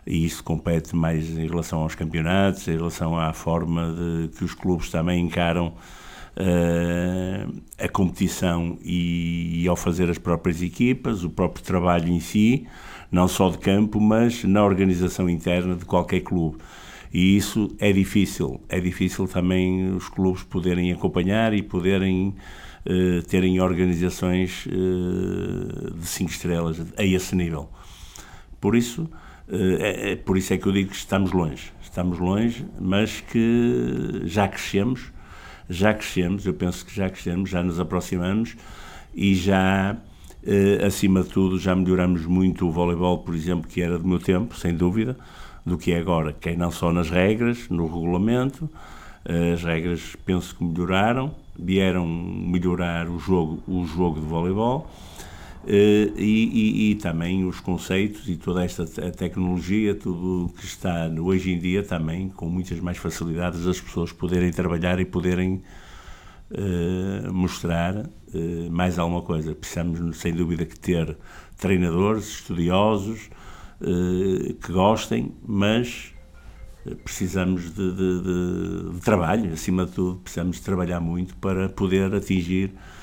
e 0.07 0.25
isso 0.25 0.43
compete 0.43 0.95
mais 0.95 1.29
em 1.29 1.47
relação 1.47 1.79
aos 1.79 1.95
campeonatos, 1.95 2.67
em 2.67 2.75
relação 2.77 3.17
à 3.17 3.33
forma 3.33 3.93
de 3.93 4.37
que 4.37 4.43
os 4.43 4.53
clubes 4.53 4.89
também 4.89 5.23
encaram 5.23 5.73
uh, 6.37 7.61
a 7.77 7.87
competição 7.89 8.77
e, 8.83 9.63
e, 9.63 9.67
ao 9.67 9.75
fazer 9.75 10.09
as 10.09 10.17
próprias 10.17 10.61
equipas, 10.61 11.23
o 11.23 11.29
próprio 11.29 11.63
trabalho 11.63 12.09
em 12.09 12.19
si, 12.19 12.65
não 13.11 13.27
só 13.27 13.49
de 13.49 13.57
campo, 13.57 13.99
mas 13.99 14.43
na 14.43 14.63
organização 14.63 15.29
interna 15.29 15.75
de 15.75 15.85
qualquer 15.85 16.21
clube. 16.21 16.57
E 17.13 17.37
isso 17.37 17.73
é 17.79 17.91
difícil, 17.93 18.59
é 18.67 18.79
difícil 18.79 19.27
também 19.27 19.89
os 19.93 20.09
clubes 20.09 20.43
poderem 20.43 20.91
acompanhar 20.91 21.53
e 21.53 21.61
poderem 21.61 22.35
uh, 22.85 23.21
terem 23.27 23.59
organizações 23.61 24.65
uh, 24.65 25.93
de 25.93 26.05
cinco 26.05 26.31
estrelas 26.31 26.81
a 26.97 27.03
esse 27.03 27.35
nível. 27.35 27.69
Por 28.59 28.75
isso, 28.75 29.09
é, 29.47 30.11
é, 30.11 30.15
por 30.15 30.37
isso 30.37 30.53
é 30.53 30.57
que 30.57 30.65
eu 30.67 30.71
digo 30.71 30.89
que 30.89 30.95
estamos 30.95 31.31
longe. 31.31 31.71
Estamos 31.81 32.19
longe, 32.19 32.65
mas 32.79 33.21
que 33.21 34.21
já 34.25 34.47
crescemos, 34.47 35.11
já 35.69 35.93
crescemos, 35.93 36.45
eu 36.45 36.53
penso 36.53 36.85
que 36.85 36.95
já 36.95 37.09
crescemos, 37.09 37.49
já 37.49 37.63
nos 37.63 37.79
aproximamos 37.79 38.55
e 39.13 39.35
já, 39.35 39.97
eh, 40.45 40.83
acima 40.85 41.23
de 41.23 41.29
tudo, 41.29 41.57
já 41.59 41.75
melhoramos 41.75 42.25
muito 42.25 42.67
o 42.67 42.71
voleibol, 42.71 43.19
por 43.19 43.35
exemplo, 43.35 43.69
que 43.69 43.81
era 43.81 43.97
do 43.97 44.07
meu 44.07 44.19
tempo, 44.19 44.55
sem 44.55 44.73
dúvida, 44.73 45.17
do 45.65 45.77
que 45.77 45.91
é 45.91 45.99
agora, 45.99 46.33
que 46.33 46.49
é 46.49 46.55
não 46.55 46.71
só 46.71 46.91
nas 46.93 47.09
regras, 47.09 47.69
no 47.69 47.87
regulamento, 47.87 48.69
as 49.27 49.63
regras 49.63 50.15
penso 50.23 50.55
que 50.55 50.63
melhoraram, 50.63 51.33
vieram 51.57 52.05
melhorar 52.05 53.09
o 53.09 53.17
jogo, 53.17 53.63
o 53.67 53.83
jogo 53.85 54.19
de 54.19 54.25
voleibol, 54.27 54.87
e, 55.67 56.11
e, 56.17 56.91
e, 56.91 56.95
também 56.95 57.43
os 57.45 57.59
conceitos 57.59 58.27
e 58.29 58.35
toda 58.35 58.63
esta 58.63 58.85
tecnologia, 59.11 59.95
tudo 59.95 60.53
que 60.53 60.65
está 60.65 61.09
hoje 61.19 61.51
em 61.51 61.59
dia 61.59 61.81
também 61.81 62.29
com 62.29 62.47
muitas 62.47 62.79
mais 62.79 62.97
facilidades 62.97 63.65
as 63.65 63.81
pessoas 63.81 64.11
poderem 64.11 64.51
trabalhar 64.51 64.99
e 64.99 65.05
poderem 65.05 65.63
uh, 66.51 67.33
mostrar 67.33 67.95
uh, 67.97 68.71
mais 68.71 68.99
alguma 68.99 69.23
coisa. 69.23 69.55
Precisamos, 69.55 70.17
sem 70.17 70.33
dúvida, 70.33 70.65
que 70.65 70.77
ter 70.79 71.17
treinadores 71.57 72.27
estudiosos 72.27 73.29
que 74.61 74.71
gostem, 74.71 75.33
mas 75.45 76.13
precisamos 77.03 77.73
de, 77.73 77.91
de, 77.91 78.21
de, 78.21 78.93
de 78.93 79.01
trabalho, 79.01 79.51
acima 79.51 79.85
de 79.85 79.91
tudo, 79.91 80.19
precisamos 80.19 80.57
de 80.57 80.63
trabalhar 80.63 80.99
muito 81.01 81.35
para 81.37 81.67
poder 81.67 82.13
atingir 82.13 82.71
eh, 82.71 82.94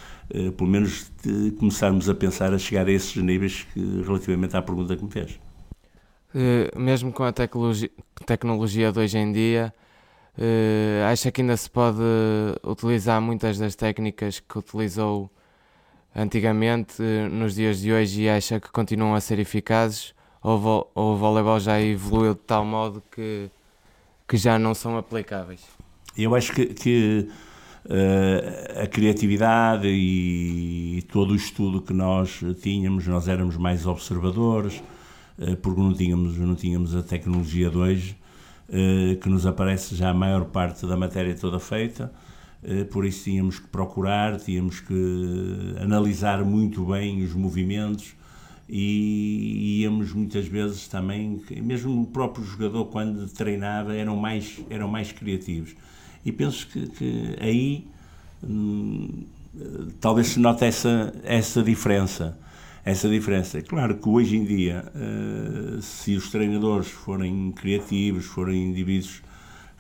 pelo 0.57 0.71
menos 0.71 1.13
começarmos 1.59 2.09
a 2.09 2.15
pensar 2.15 2.55
a 2.55 2.59
chegar 2.59 2.87
a 2.87 2.91
esses 2.91 3.17
níveis 3.17 3.67
que, 3.73 4.03
relativamente 4.03 4.57
à 4.57 4.63
pergunta 4.63 4.97
que 4.97 5.05
me 5.05 5.11
fez. 5.11 5.39
Uh, 6.35 6.79
mesmo 6.79 7.13
com 7.13 7.25
a 7.25 7.33
tecnologia, 7.33 7.91
tecnologia 8.25 8.91
de 8.91 8.99
hoje 8.99 9.19
em 9.19 9.31
dia, 9.31 9.75
uh, 10.39 11.05
acha 11.11 11.31
que 11.31 11.43
ainda 11.43 11.57
se 11.57 11.69
pode 11.69 12.01
utilizar 12.65 13.21
muitas 13.21 13.59
das 13.59 13.75
técnicas 13.77 14.41
que 14.41 14.59
utilizou 14.59 15.31
antigamente 16.17 17.03
nos 17.31 17.55
dias 17.55 17.81
de 17.81 17.93
hoje 17.93 18.23
e 18.23 18.31
acha 18.31 18.59
que 18.59 18.71
continuam 18.71 19.15
a 19.15 19.21
ser 19.21 19.39
eficazes? 19.39 20.15
Ou, 20.43 20.91
o 20.95 21.17
voleibol 21.17 21.61
já 21.61 21.81
evoluiu 21.81 22.35
de 22.35 22.41
tal 22.41 22.65
modo 22.65 23.03
que, 23.15 23.51
que 24.27 24.37
já 24.39 24.59
não 24.59 24.75
são 24.75 24.97
aplicáveis? 24.97 25.61
Eu 26.17 26.35
acho 26.35 26.53
que, 26.53 26.67
que 26.67 27.29
a 28.81 28.87
criatividade 28.87 29.89
e 29.89 31.03
todo 31.11 31.33
o 31.33 31.37
estudo 31.37 31.81
que 31.83 31.93
nós 31.93 32.41
tínhamos, 32.61 33.07
nós 33.07 33.29
éramos 33.29 33.57
mais 33.57 33.87
observadores, 33.87 34.83
uh, 35.39 35.57
porque 35.57 35.81
não 35.81 35.93
tínhamos, 35.93 36.39
não 36.39 36.55
tínhamos 36.55 36.95
a 36.95 37.03
tecnologia 37.03 37.71
de 37.71 37.77
hoje, 37.77 38.17
uh, 38.69 39.17
que 39.17 39.29
nos 39.29 39.47
aparece 39.47 39.97
já 39.97 40.11
a 40.11 40.15
maior 40.15 40.45
parte 40.47 40.87
da 40.87 40.97
matéria 40.97 41.35
toda 41.35 41.59
feita, 41.59 42.13
por 42.93 43.05
isso 43.05 43.25
tínhamos 43.25 43.59
que 43.59 43.67
procurar, 43.67 44.39
tínhamos 44.39 44.79
que 44.79 45.75
analisar 45.81 46.45
muito 46.45 46.85
bem 46.85 47.21
os 47.25 47.35
movimentos, 47.35 48.15
e 48.69 49.81
íamos 49.81 50.13
muitas 50.13 50.47
vezes 50.47 50.87
também, 50.87 51.43
mesmo 51.61 52.03
o 52.03 52.07
próprio 52.07 52.45
jogador 52.45 52.85
quando 52.85 53.27
treinava 53.29 53.97
eram 53.97 54.17
mais, 54.17 54.61
eram 54.71 54.87
mais 54.87 55.11
criativos. 55.11 55.75
E 56.25 56.33
penso 56.33 56.67
que, 56.69 56.87
que 56.89 57.37
aí 57.41 57.87
hum, 58.43 59.25
talvez 60.01 60.29
se 60.29 60.41
note 60.41 60.65
essa, 60.65 61.13
essa 61.25 61.63
diferença. 61.63 62.39
Essa 62.85 63.09
diferença. 63.09 63.59
É 63.59 63.63
claro 63.63 63.97
que 63.97 64.09
hoje 64.09 64.37
em 64.37 64.45
dia, 64.45 64.85
uh, 64.95 65.81
se 65.81 66.17
os 66.17 66.31
treinadores 66.31 66.89
forem 66.89 67.53
criativos, 67.53 68.25
forem 68.25 68.71
indivíduos 68.71 69.23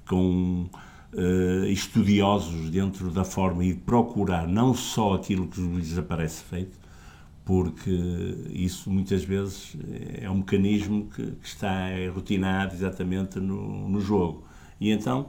com 0.06 0.68
uh, 1.12 1.64
estudiosos 1.66 2.70
dentro 2.70 3.10
da 3.10 3.24
forma 3.24 3.64
e 3.64 3.74
procurar 3.74 4.46
não 4.46 4.72
só 4.72 5.14
aquilo 5.14 5.48
que 5.48 5.60
lhes 5.60 5.98
aparece 5.98 6.44
feito, 6.44 6.78
porque 7.44 7.90
isso 8.50 8.88
muitas 8.88 9.24
vezes 9.24 9.76
é 10.20 10.30
um 10.30 10.36
mecanismo 10.36 11.08
que, 11.12 11.24
que 11.24 11.46
está 11.48 11.88
rotinado 12.14 12.72
exatamente 12.72 13.40
no, 13.40 13.88
no 13.88 14.00
jogo. 14.00 14.44
E 14.80 14.92
então 14.92 15.28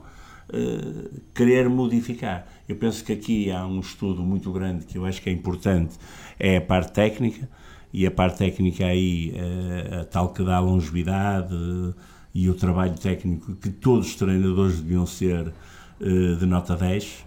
eh, 0.52 1.10
querer 1.34 1.68
modificar. 1.68 2.46
Eu 2.68 2.76
penso 2.76 3.02
que 3.02 3.12
aqui 3.12 3.50
há 3.50 3.66
um 3.66 3.80
estudo 3.80 4.22
muito 4.22 4.52
grande 4.52 4.84
que 4.84 4.98
eu 4.98 5.04
acho 5.06 5.22
que 5.22 5.30
é 5.30 5.32
importante, 5.32 5.96
é 6.38 6.58
a 6.58 6.60
parte 6.60 6.92
técnica, 6.92 7.48
e 7.92 8.06
a 8.06 8.10
parte 8.10 8.38
técnica 8.38 8.86
aí, 8.86 9.32
uh, 9.32 10.00
a 10.00 10.04
tal 10.04 10.32
que 10.32 10.42
dá 10.44 10.58
longevidade 10.58 11.54
uh, 11.54 11.94
e 12.34 12.50
o 12.50 12.54
trabalho 12.54 12.94
técnico, 12.98 13.54
que 13.54 13.70
todos 13.70 14.08
os 14.08 14.16
treinadores 14.16 14.80
deviam 14.80 15.06
ser 15.06 15.52
de 16.00 16.44
nota 16.44 16.74
10, 16.74 17.24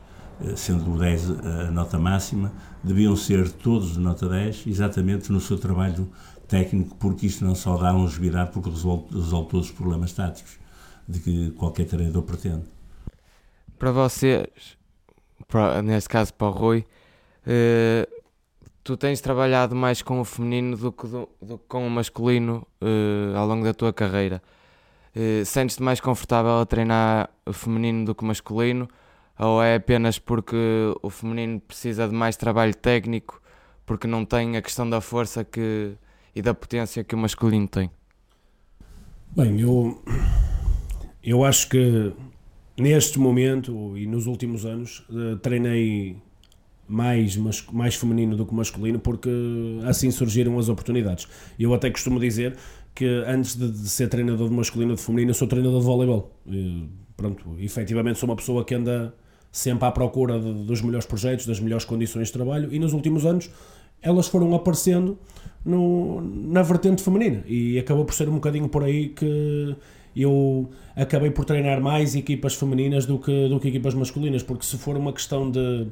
sendo 0.57 0.93
o 0.93 0.99
10 0.99 1.29
a 1.69 1.71
nota 1.71 1.97
máxima, 1.97 2.51
deviam 2.83 3.15
ser 3.15 3.49
todos 3.49 3.93
de 3.93 3.99
nota 3.99 4.27
10, 4.27 4.67
exatamente 4.67 5.31
no 5.31 5.39
seu 5.39 5.57
trabalho 5.57 6.09
técnico, 6.49 6.97
porque 6.97 7.25
isto 7.25 7.45
não 7.45 7.55
só 7.55 7.77
dá 7.77 7.91
longevidade, 7.91 8.51
porque 8.51 8.69
resolve, 8.69 9.05
resolve 9.13 9.49
todos 9.49 9.67
os 9.67 9.71
problemas 9.71 10.11
táticos 10.11 10.59
de 11.07 11.19
que 11.21 11.51
qualquer 11.51 11.85
treinador 11.85 12.23
pretende 12.23 12.65
para 13.77 13.91
vocês, 13.91 14.77
para, 15.47 15.81
neste 15.81 16.09
caso 16.09 16.33
para 16.33 16.47
o 16.47 16.51
Rui, 16.51 16.85
uh, 17.45 18.23
tu 18.83 18.97
tens 18.97 19.21
trabalhado 19.21 19.75
mais 19.75 20.01
com 20.01 20.19
o 20.19 20.25
feminino 20.25 20.75
do 20.75 20.91
que, 20.91 21.07
do, 21.07 21.29
do 21.41 21.57
que 21.57 21.65
com 21.67 21.85
o 21.85 21.89
masculino 21.89 22.65
uh, 22.81 23.37
ao 23.37 23.47
longo 23.47 23.63
da 23.63 23.73
tua 23.73 23.93
carreira. 23.93 24.41
Uh, 25.15 25.45
Sentes-te 25.45 25.81
mais 25.83 25.99
confortável 25.99 26.59
a 26.59 26.65
treinar 26.65 27.29
feminino 27.53 28.05
do 28.05 28.15
que 28.15 28.23
masculino? 28.25 28.87
Ou 29.39 29.61
é 29.61 29.75
apenas 29.75 30.17
porque 30.17 30.55
o 31.01 31.09
feminino 31.09 31.59
precisa 31.59 32.07
de 32.07 32.13
mais 32.13 32.35
trabalho 32.35 32.75
técnico, 32.75 33.39
porque 33.85 34.07
não 34.07 34.25
tem 34.25 34.57
a 34.57 34.61
questão 34.61 34.89
da 34.89 34.99
força 34.99 35.43
que, 35.43 35.93
e 36.35 36.41
da 36.41 36.53
potência 36.53 37.03
que 37.03 37.13
o 37.13 37.17
masculino 37.17 37.67
tem? 37.67 37.91
Bem, 39.35 39.59
eu, 39.61 40.03
eu 41.23 41.43
acho 41.43 41.69
que 41.69 42.11
neste 42.77 43.19
momento 43.19 43.97
e 43.97 44.05
nos 44.05 44.27
últimos 44.27 44.65
anos 44.65 45.03
uh, 45.09 45.37
treinei 45.37 46.17
mais, 46.87 47.35
mais 47.71 47.95
feminino 47.95 48.35
do 48.35 48.45
que 48.45 48.53
masculino 48.53 48.99
porque 48.99 49.29
assim 49.85 50.09
surgiram 50.11 50.57
as 50.57 50.69
oportunidades. 50.69 51.27
Eu 51.59 51.73
até 51.73 51.89
costumo 51.89 52.19
dizer 52.19 52.55
que 52.95 53.05
antes 53.27 53.55
de, 53.55 53.69
de 53.69 53.89
ser 53.89 54.07
treinador 54.07 54.49
de 54.49 54.55
masculino 54.55 54.91
ou 54.91 54.95
de 54.95 55.01
feminino, 55.01 55.31
eu 55.31 55.35
sou 55.35 55.47
treinador 55.47 55.79
de 55.79 55.85
voleibol. 55.85 56.31
E, 56.47 56.87
pronto, 57.15 57.55
efetivamente 57.59 58.17
sou 58.19 58.29
uma 58.29 58.35
pessoa 58.35 58.63
que 58.63 58.73
anda 58.73 59.13
sempre 59.51 59.87
à 59.87 59.91
procura 59.91 60.39
de, 60.39 60.65
dos 60.65 60.81
melhores 60.81 61.05
projetos, 61.05 61.45
das 61.45 61.59
melhores 61.59 61.85
condições 61.85 62.27
de 62.27 62.33
trabalho 62.33 62.73
e 62.73 62.79
nos 62.79 62.93
últimos 62.93 63.25
anos 63.25 63.49
elas 64.01 64.27
foram 64.27 64.53
aparecendo 64.53 65.17
no, 65.65 66.21
na 66.21 66.61
vertente 66.61 67.01
feminina 67.01 67.43
e 67.47 67.79
acabou 67.79 68.05
por 68.05 68.13
ser 68.13 68.29
um 68.29 68.35
bocadinho 68.35 68.69
por 68.69 68.83
aí 68.83 69.09
que 69.09 69.75
eu 70.21 70.69
acabei 70.95 71.29
por 71.29 71.45
treinar 71.45 71.79
mais 71.81 72.15
equipas 72.15 72.55
femininas 72.55 73.05
do 73.05 73.19
que, 73.19 73.47
do 73.47 73.59
que 73.59 73.67
equipas 73.67 73.93
masculinas, 73.93 74.43
porque 74.43 74.65
se 74.65 74.77
for 74.77 74.97
uma 74.97 75.13
questão 75.13 75.49
de, 75.49 75.87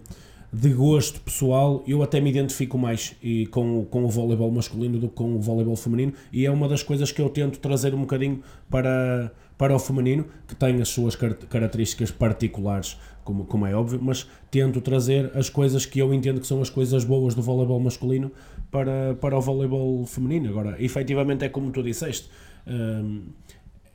de 0.51 0.70
gosto 0.70 1.22
pessoal, 1.22 1.84
eu 1.88 2.01
até 2.01 2.20
me 2.20 2.29
identifico 2.29 2.77
mais 2.77 3.15
e 3.22 3.46
com, 3.48 3.86
com 3.86 4.05
o 4.05 4.10
voleibol 4.10 4.50
masculino 4.51 4.98
do 4.98 5.10
que 5.10 5.15
com 5.15 5.36
o 5.36 5.39
voleibol 5.39 5.75
feminino, 5.75 6.13
e 6.32 6.46
é 6.46 6.51
uma 6.51 6.67
das 6.67 6.82
coisas 6.82 7.12
que 7.12 7.22
eu 7.22 7.29
tento 7.29 7.60
trazer 7.60 7.94
um 7.94 8.01
bocadinho 8.01 8.41
para, 8.70 9.32
para 9.58 9.75
o 9.75 9.79
feminino, 9.79 10.25
que 10.48 10.55
tem 10.55 10.82
as 10.82 10.89
suas 10.89 11.15
características 11.15 12.12
particulares, 12.12 12.98
como, 13.24 13.46
como 13.46 13.65
é 13.65 13.75
óbvio, 13.75 14.00
mas 14.01 14.27
tento 14.50 14.79
trazer 14.79 15.32
as 15.36 15.50
coisas 15.50 15.86
que 15.86 16.00
eu 16.00 16.13
entendo 16.13 16.39
que 16.39 16.48
são 16.48 16.62
as 16.62 16.70
coisas 16.70 17.03
boas 17.03 17.34
do 17.34 17.41
voleibol 17.41 17.79
masculino 17.79 18.32
para, 18.72 19.15
para 19.20 19.36
o 19.38 19.41
voleibol 19.41 20.05
feminino. 20.05 20.50
Agora, 20.50 20.82
efetivamente 20.82 21.44
é 21.44 21.50
como 21.50 21.72
tu 21.72 21.82
disseste. 21.82 22.29
Hum, 22.67 23.24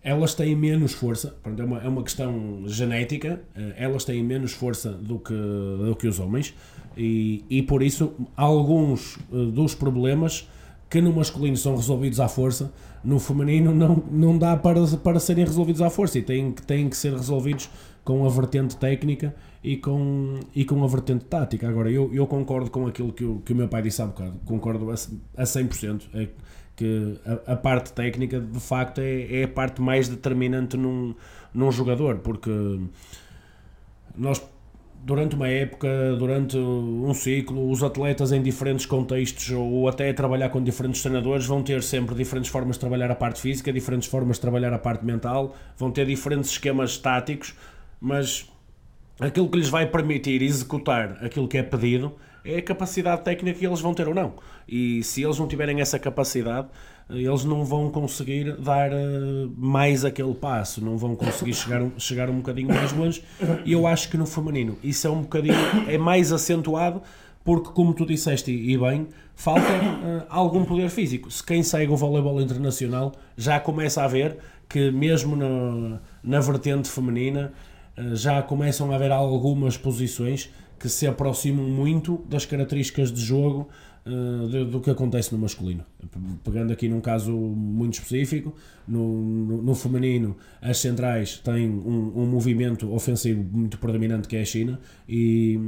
elas 0.02 0.34
têm 0.34 0.56
menos 0.56 0.92
força, 0.92 1.36
pronto, 1.42 1.60
é, 1.60 1.64
uma, 1.64 1.78
é 1.78 1.88
uma 1.88 2.02
questão 2.02 2.62
genética, 2.66 3.42
eh, 3.54 3.74
elas 3.76 4.04
têm 4.04 4.22
menos 4.24 4.52
força 4.52 4.90
do 4.90 5.18
que, 5.18 5.34
do 5.34 5.94
que 5.94 6.06
os 6.06 6.18
homens 6.18 6.54
e, 6.96 7.44
e 7.50 7.62
por 7.62 7.82
isso 7.82 8.14
alguns 8.34 9.18
eh, 9.30 9.50
dos 9.52 9.74
problemas 9.74 10.48
que 10.88 11.00
no 11.00 11.12
masculino 11.12 11.56
são 11.56 11.76
resolvidos 11.76 12.18
à 12.18 12.28
força, 12.28 12.72
no 13.04 13.18
feminino 13.18 13.74
não, 13.74 14.02
não 14.10 14.38
dá 14.38 14.56
para, 14.56 14.84
para 14.96 15.20
serem 15.20 15.44
resolvidos 15.44 15.82
à 15.82 15.90
força 15.90 16.18
e 16.18 16.22
têm, 16.22 16.52
têm 16.52 16.88
que 16.88 16.96
ser 16.96 17.12
resolvidos 17.12 17.70
com 18.02 18.24
a 18.24 18.28
vertente 18.28 18.76
técnica 18.76 19.34
e 19.62 19.76
com, 19.76 20.40
e 20.54 20.64
com 20.64 20.82
a 20.82 20.86
vertente 20.86 21.26
tática. 21.26 21.68
Agora, 21.68 21.90
eu, 21.90 22.12
eu 22.12 22.26
concordo 22.26 22.70
com 22.70 22.86
aquilo 22.86 23.12
que 23.12 23.24
o, 23.24 23.40
que 23.40 23.52
o 23.52 23.56
meu 23.56 23.68
pai 23.68 23.82
disse 23.82 24.02
há 24.02 24.06
bocado, 24.06 24.40
concordo 24.44 24.90
a, 24.90 24.94
a 24.94 25.44
100%. 25.44 26.02
É 26.14 26.28
que 26.80 27.20
a, 27.26 27.52
a 27.52 27.56
parte 27.56 27.92
técnica, 27.92 28.40
de 28.40 28.58
facto, 28.58 29.02
é, 29.02 29.40
é 29.40 29.44
a 29.44 29.48
parte 29.48 29.82
mais 29.82 30.08
determinante 30.08 30.78
num, 30.78 31.14
num 31.52 31.70
jogador, 31.70 32.18
porque 32.18 32.50
nós 34.16 34.42
durante 35.02 35.34
uma 35.34 35.48
época, 35.48 35.88
durante 36.18 36.58
um 36.58 37.12
ciclo, 37.14 37.70
os 37.70 37.82
atletas 37.82 38.32
em 38.32 38.42
diferentes 38.42 38.84
contextos 38.84 39.50
ou 39.50 39.88
até 39.88 40.12
trabalhar 40.12 40.50
com 40.50 40.62
diferentes 40.62 41.00
treinadores 41.00 41.46
vão 41.46 41.62
ter 41.62 41.82
sempre 41.82 42.14
diferentes 42.14 42.50
formas 42.50 42.76
de 42.76 42.80
trabalhar 42.80 43.10
a 43.10 43.14
parte 43.14 43.40
física, 43.40 43.72
diferentes 43.72 44.08
formas 44.08 44.36
de 44.36 44.42
trabalhar 44.42 44.72
a 44.74 44.78
parte 44.78 45.04
mental, 45.04 45.56
vão 45.78 45.90
ter 45.90 46.06
diferentes 46.06 46.50
esquemas 46.50 46.98
táticos, 46.98 47.54
mas 47.98 48.46
aquilo 49.18 49.48
que 49.48 49.56
lhes 49.56 49.70
vai 49.70 49.86
permitir 49.86 50.42
executar 50.42 51.18
aquilo 51.24 51.48
que 51.48 51.56
é 51.56 51.62
pedido 51.62 52.14
é 52.44 52.58
a 52.58 52.62
capacidade 52.62 53.22
técnica 53.22 53.58
que 53.58 53.66
eles 53.66 53.80
vão 53.80 53.94
ter 53.94 54.06
ou 54.06 54.14
não. 54.14 54.34
E 54.68 55.02
se 55.02 55.22
eles 55.22 55.38
não 55.38 55.46
tiverem 55.46 55.80
essa 55.80 55.98
capacidade, 55.98 56.68
eles 57.08 57.44
não 57.44 57.64
vão 57.64 57.90
conseguir 57.90 58.56
dar 58.56 58.92
eh, 58.92 59.48
mais 59.56 60.04
aquele 60.04 60.34
passo, 60.34 60.84
não 60.84 60.96
vão 60.96 61.16
conseguir 61.16 61.54
chegar, 61.54 61.82
chegar 61.98 62.30
um 62.30 62.36
bocadinho 62.36 62.68
mais 62.68 62.92
longe. 62.92 63.22
E 63.64 63.72
eu 63.72 63.86
acho 63.86 64.08
que 64.08 64.16
no 64.16 64.26
feminino 64.26 64.78
isso 64.82 65.06
é 65.06 65.10
um 65.10 65.22
bocadinho 65.22 65.56
é 65.88 65.98
mais 65.98 66.32
acentuado 66.32 67.02
porque, 67.44 67.70
como 67.70 67.94
tu 67.94 68.04
disseste 68.04 68.50
e 68.50 68.76
bem, 68.76 69.08
falta 69.34 69.62
uh, 69.62 70.26
algum 70.28 70.64
poder 70.64 70.90
físico. 70.90 71.30
Se 71.30 71.42
quem 71.42 71.62
segue 71.62 71.90
o 71.90 71.96
voleibol 71.96 72.40
internacional 72.40 73.12
já 73.36 73.58
começa 73.58 74.02
a 74.02 74.08
ver 74.08 74.38
que, 74.68 74.90
mesmo 74.90 75.34
na, 75.34 76.00
na 76.22 76.40
vertente 76.40 76.88
feminina, 76.88 77.52
uh, 77.96 78.14
já 78.14 78.42
começam 78.42 78.92
a 78.92 78.94
haver 78.94 79.10
algumas 79.10 79.76
posições 79.76 80.50
que 80.78 80.88
se 80.88 81.06
aproximam 81.06 81.64
muito 81.66 82.24
das 82.28 82.46
características 82.46 83.12
de 83.12 83.20
jogo 83.20 83.68
do, 84.04 84.64
do, 84.64 84.80
que 84.80 84.90
acontece 84.90 85.32
no 85.32 85.38
masculino. 85.38 85.84
Pegando 86.42 86.72
aqui 86.72 86.88
num 86.88 87.00
caso 87.00 87.32
muito 87.32 87.94
específico, 87.94 88.54
no, 88.86 89.20
no, 89.20 89.62
no 89.62 89.74
feminino, 89.74 90.36
as 90.60 90.78
centrais 90.78 91.38
têm 91.38 91.68
um, 91.68 92.12
um, 92.16 92.26
movimento 92.26 92.92
ofensivo 92.92 93.42
muito 93.42 93.78
predominante 93.78 94.26
que 94.26 94.36
é 94.36 94.40
a 94.40 94.44
China 94.44 94.80
e 95.08 95.58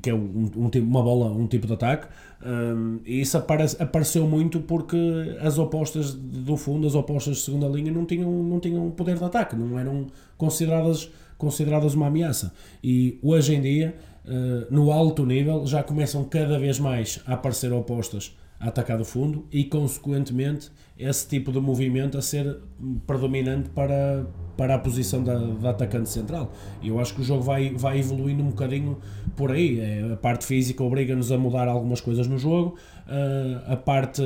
que 0.00 0.08
é 0.08 0.14
um, 0.14 0.48
um 0.56 0.70
tipo, 0.70 0.86
uma 0.86 1.02
bola, 1.02 1.32
um 1.32 1.48
tipo 1.48 1.66
de 1.66 1.72
ataque, 1.72 2.06
um, 2.46 3.00
e 3.04 3.20
isso 3.20 3.36
aparece, 3.36 3.82
apareceu 3.82 4.26
muito 4.26 4.60
porque 4.60 4.96
as 5.40 5.58
opostas 5.58 6.14
do 6.14 6.56
fundo, 6.56 6.86
as 6.86 6.94
opostas 6.94 7.38
de 7.38 7.42
segunda 7.42 7.66
linha, 7.66 7.90
não 7.90 8.04
tinham, 8.04 8.30
não 8.30 8.60
tinham 8.60 8.88
poder 8.92 9.18
de 9.18 9.24
ataque, 9.24 9.56
não 9.56 9.76
eram 9.76 10.06
consideradas, 10.38 11.10
consideradas 11.36 11.94
uma 11.94 12.06
ameaça. 12.06 12.52
E 12.84 13.18
hoje 13.20 13.54
em 13.54 13.60
dia 13.60 13.96
eh, 14.26 14.66
no 14.70 14.92
alto 14.92 15.24
nível 15.24 15.66
já 15.66 15.82
começam 15.82 16.24
cada 16.24 16.58
vez 16.58 16.78
mais 16.78 17.20
a 17.26 17.34
aparecer 17.34 17.72
opostas 17.72 18.36
a 18.60 18.68
atacar 18.68 18.98
do 18.98 19.04
fundo 19.06 19.46
e, 19.50 19.64
consequentemente, 19.64 20.70
esse 20.98 21.26
tipo 21.26 21.50
de 21.50 21.58
movimento 21.58 22.18
a 22.18 22.22
ser 22.22 22.58
predominante 23.06 23.70
para, 23.70 24.26
para 24.54 24.74
a 24.74 24.78
posição 24.78 25.24
da, 25.24 25.34
da 25.34 25.70
atacante 25.70 26.10
central. 26.10 26.52
Eu 26.82 27.00
acho 27.00 27.14
que 27.14 27.22
o 27.22 27.24
jogo 27.24 27.42
vai, 27.42 27.70
vai 27.70 27.98
evoluindo 27.98 28.42
um 28.42 28.48
bocadinho 28.48 28.98
por 29.34 29.50
aí. 29.50 29.80
É, 29.80 30.12
a 30.12 30.16
parte 30.16 30.44
física 30.44 30.84
obriga-nos 30.84 31.32
a 31.32 31.38
mudar 31.38 31.68
algumas 31.68 32.02
coisas 32.02 32.26
no 32.26 32.36
jogo, 32.36 32.76
uh, 33.06 33.72
a 33.72 33.76
parte 33.76 34.22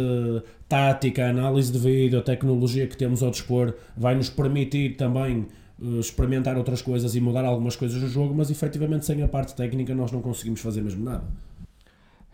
tática, 0.68 1.26
a 1.26 1.30
análise 1.30 1.70
de 1.70 1.78
vídeo, 1.78 2.18
a 2.18 2.22
tecnologia 2.22 2.88
que 2.88 2.96
temos 2.96 3.22
ao 3.22 3.30
dispor 3.30 3.74
vai 3.96 4.16
nos 4.16 4.28
permitir 4.28 4.96
também 4.96 5.46
eh, 5.46 5.63
experimentar 5.98 6.56
outras 6.56 6.80
coisas 6.80 7.14
e 7.14 7.20
mudar 7.20 7.44
algumas 7.44 7.76
coisas 7.76 8.00
no 8.00 8.08
jogo, 8.08 8.34
mas 8.34 8.50
efetivamente 8.50 9.04
sem 9.04 9.22
a 9.22 9.28
parte 9.28 9.54
técnica 9.54 9.94
nós 9.94 10.12
não 10.12 10.22
conseguimos 10.22 10.60
fazer 10.60 10.82
mesmo 10.82 11.04
nada. 11.04 11.24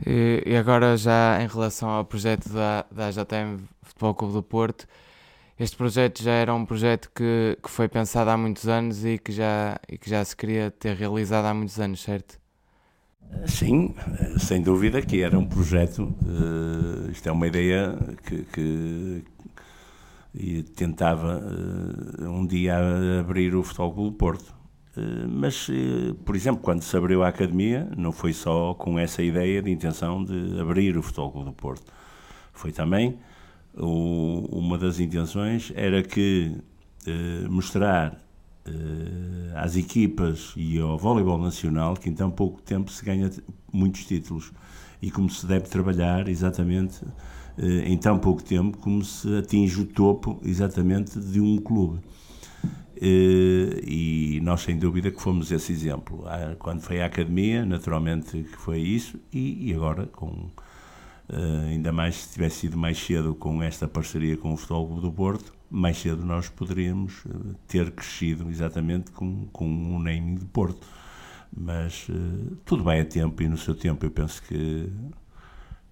E, 0.07 0.43
e 0.47 0.57
agora 0.57 0.97
já 0.97 1.43
em 1.43 1.47
relação 1.47 1.89
ao 1.89 2.05
projeto 2.05 2.49
da, 2.51 2.85
da 2.91 3.11
JTM 3.11 3.61
Futebol 3.83 4.15
Clube 4.15 4.35
do 4.35 4.43
Porto, 4.43 4.87
este 5.59 5.77
projeto 5.77 6.23
já 6.23 6.33
era 6.33 6.55
um 6.55 6.65
projeto 6.65 7.11
que, 7.15 7.59
que 7.63 7.71
foi 7.71 7.87
pensado 7.87 8.31
há 8.31 8.37
muitos 8.37 8.67
anos 8.67 9.05
e 9.05 9.19
que, 9.19 9.31
já, 9.31 9.79
e 9.89 9.99
que 9.99 10.09
já 10.09 10.25
se 10.25 10.35
queria 10.35 10.71
ter 10.71 10.97
realizado 10.97 11.45
há 11.45 11.53
muitos 11.53 11.79
anos, 11.79 12.01
certo? 12.01 12.41
Sim, 13.47 13.95
sem 14.39 14.63
dúvida 14.63 15.03
que 15.03 15.23
era 15.23 15.39
um 15.39 15.47
projeto, 15.47 16.15
uh, 16.23 17.11
isto 17.11 17.29
é 17.29 17.33
uma 17.33 17.47
ideia 17.47 17.97
que, 18.25 18.43
que, 18.45 19.25
e 20.35 20.63
tentava 20.63 21.41
uh, 21.41 22.29
um 22.29 22.47
dia 22.47 22.77
abrir 23.21 23.55
o 23.55 23.63
Futebol 23.63 23.93
Clube 23.93 24.17
Porto. 24.17 24.55
Uh, 24.97 25.29
mas, 25.29 25.69
uh, 25.69 26.15
por 26.25 26.37
exemplo, 26.37 26.63
quando 26.63 26.83
se 26.83 26.97
abriu 26.97 27.23
a 27.23 27.29
academia, 27.29 27.89
não 27.97 28.13
foi 28.13 28.33
só 28.33 28.75
com 28.75 28.99
essa 28.99 29.23
ideia 29.23 29.63
de 29.63 29.71
intenção 29.71 30.25
de 30.25 30.61
abrir 30.61 30.97
o 30.97 31.03
Futebol 31.03 31.31
Clube 31.31 31.51
do 31.51 31.55
Porto. 31.55 31.93
Foi 32.53 32.73
também 32.73 33.19
uma 33.73 34.77
das 34.77 34.99
intenções 34.99 35.73
era 35.77 36.03
que 36.03 36.57
mostrar 37.49 38.21
às 39.55 39.77
equipas 39.77 40.53
e 40.57 40.79
ao 40.81 40.99
voleibol 40.99 41.39
nacional 41.39 41.95
que 41.95 42.11
em 42.11 42.15
tão 42.15 42.33
pouco 42.33 42.61
tempo 42.61 42.91
se 42.91 43.05
ganha 43.05 43.31
muitos 43.73 44.05
títulos 44.05 44.53
e 45.03 45.11
como 45.11 45.31
se 45.31 45.47
deve 45.47 45.69
trabalhar 45.69 46.29
exatamente 46.29 47.05
eh, 47.05 47.09
em 47.59 47.97
tão 47.99 48.19
pouco 48.19 48.43
tempo 48.43 48.79
como 48.79 49.05
se 49.05 49.37
atinge 49.37 49.81
o 49.81 49.87
topo 49.87 50.41
exatamente 50.45 51.19
de 51.19 51.41
um 51.41 51.59
clube. 51.59 52.01
Eh, 53.01 53.81
e 53.83 54.41
nós, 54.43 54.61
sem 54.61 54.79
dúvida, 54.79 55.11
que 55.11 55.21
fomos 55.21 55.51
esse 55.51 55.73
exemplo. 55.73 56.25
Quando 56.59 56.83
foi 56.83 57.01
à 57.01 57.07
academia, 57.07 57.65
naturalmente 57.65 58.43
que 58.43 58.57
foi 58.57 58.81
isso, 58.81 59.19
e, 59.33 59.73
agora, 59.75 60.07
com, 60.07 60.51
eh, 61.29 61.69
ainda 61.71 61.93
mais 61.93 62.17
se 62.17 62.33
tivesse 62.35 62.57
sido 62.61 62.77
mais 62.77 62.99
cedo 62.99 63.35
com 63.35 63.63
esta 63.63 63.89
parceria 63.89 64.37
com 64.37 64.53
o 64.53 64.57
Futebol 64.57 64.87
Clube 64.87 65.03
do 65.03 65.13
Porto, 65.13 65.55
mais 65.71 65.97
cedo 65.99 66.25
nós 66.25 66.49
poderíamos 66.51 67.25
ter 67.67 67.91
crescido 67.93 68.51
exatamente 68.51 69.11
com, 69.13 69.47
com 69.53 69.97
o 69.97 69.99
naming 69.99 70.35
de 70.35 70.45
Porto. 70.47 70.87
Mas 71.57 72.07
tudo 72.65 72.85
vai 72.85 73.01
a 73.01 73.05
tempo 73.05 73.43
e 73.43 73.49
no 73.49 73.59
seu 73.59 73.75
tempo 73.75 74.05
eu 74.07 74.11
penso 74.11 74.43
que 74.43 74.89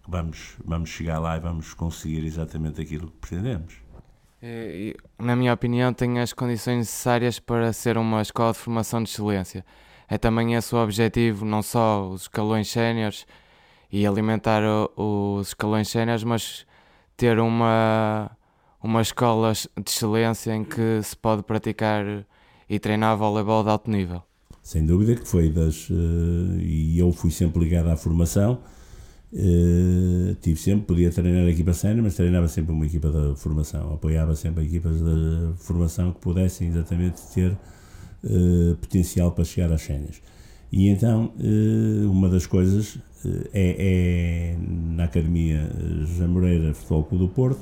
vamos, 0.08 0.56
vamos 0.64 0.88
chegar 0.88 1.18
lá 1.18 1.36
e 1.36 1.40
vamos 1.40 1.74
conseguir 1.74 2.24
exatamente 2.24 2.80
aquilo 2.80 3.08
que 3.08 3.18
pretendemos. 3.18 3.74
Na 5.18 5.36
minha 5.36 5.52
opinião, 5.52 5.92
tem 5.92 6.18
as 6.20 6.32
condições 6.32 6.78
necessárias 6.78 7.38
para 7.38 7.72
ser 7.72 7.98
uma 7.98 8.22
escola 8.22 8.52
de 8.52 8.58
formação 8.58 9.02
de 9.02 9.10
excelência. 9.10 9.64
É 10.08 10.16
também 10.16 10.54
esse 10.54 10.74
o 10.74 10.78
objetivo, 10.78 11.44
não 11.44 11.60
só 11.60 12.08
os 12.08 12.22
escalões 12.22 12.70
séniores 12.70 13.26
e 13.92 14.06
alimentar 14.06 14.62
os 14.96 15.48
escalões 15.48 15.88
séniores, 15.88 16.24
mas 16.24 16.66
ter 17.16 17.38
uma, 17.38 18.30
uma 18.82 19.02
escola 19.02 19.52
de 19.52 19.90
excelência 19.90 20.54
em 20.54 20.64
que 20.64 21.02
se 21.02 21.16
pode 21.16 21.42
praticar 21.42 22.04
e 22.70 22.78
treinar 22.78 23.16
voleibol 23.16 23.62
de 23.62 23.70
alto 23.70 23.90
nível. 23.90 24.22
Sem 24.62 24.86
dúvida 24.86 25.16
que 25.16 25.26
foi 25.26 25.48
das. 25.48 25.88
Uh, 25.90 26.58
e 26.60 26.98
eu 26.98 27.10
fui 27.12 27.30
sempre 27.30 27.60
ligado 27.60 27.88
à 27.88 27.96
formação 27.96 28.60
Uh, 29.30 30.34
tive 30.40 30.58
sempre, 30.58 30.86
podia 30.86 31.10
treinar 31.10 31.46
a 31.46 31.50
equipa 31.50 31.74
sénior, 31.74 32.02
mas 32.02 32.14
treinava 32.14 32.48
sempre 32.48 32.72
uma 32.72 32.86
equipa 32.86 33.10
de 33.10 33.38
formação, 33.38 33.92
apoiava 33.92 34.34
sempre 34.34 34.64
equipas 34.64 34.96
de 34.98 35.52
formação 35.58 36.12
que 36.12 36.20
pudessem 36.20 36.68
exatamente 36.68 37.20
ter 37.34 37.52
uh, 37.52 38.76
potencial 38.80 39.30
para 39.32 39.44
chegar 39.44 39.70
às 39.72 39.82
séniores. 39.82 40.22
E 40.72 40.88
então, 40.88 41.32
uh, 41.38 42.10
uma 42.10 42.28
das 42.28 42.46
coisas 42.46 42.98
é, 43.52 44.54
é, 44.54 44.56
na 44.96 45.04
Academia 45.04 45.70
José 46.00 46.26
Moreira 46.26 46.72
Futebol 46.72 47.04
Clube 47.04 47.24
do 47.26 47.30
Porto, 47.30 47.60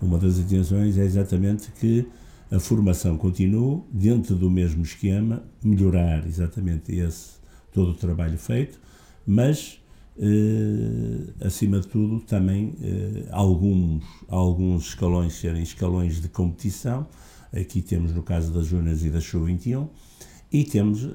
uma 0.00 0.18
das 0.18 0.38
intenções 0.38 0.98
é 0.98 1.04
exatamente 1.04 1.70
que 1.80 2.06
a 2.50 2.58
formação 2.58 3.16
continue 3.16 3.82
dentro 3.92 4.34
do 4.34 4.50
mesmo 4.50 4.82
esquema, 4.82 5.42
melhorar 5.62 6.26
exatamente 6.26 6.94
esse 6.94 7.36
todo 7.72 7.90
o 7.90 7.94
trabalho 7.94 8.38
feito, 8.38 8.78
mas 9.26 9.78
Uh, 10.18 11.46
acima 11.46 11.78
de 11.78 11.88
tudo, 11.88 12.20
também 12.20 12.68
uh, 12.68 13.28
alguns, 13.32 14.02
alguns 14.28 14.88
escalões 14.88 15.34
serem 15.34 15.62
escalões 15.62 16.22
de 16.22 16.28
competição. 16.28 17.06
Aqui 17.52 17.82
temos 17.82 18.12
no 18.12 18.22
caso 18.22 18.50
das 18.52 18.66
Júniors 18.66 19.04
e 19.04 19.10
da 19.10 19.20
Show 19.20 19.44
21, 19.44 19.88
e 20.50 20.64
temos 20.64 21.04
uh, 21.04 21.08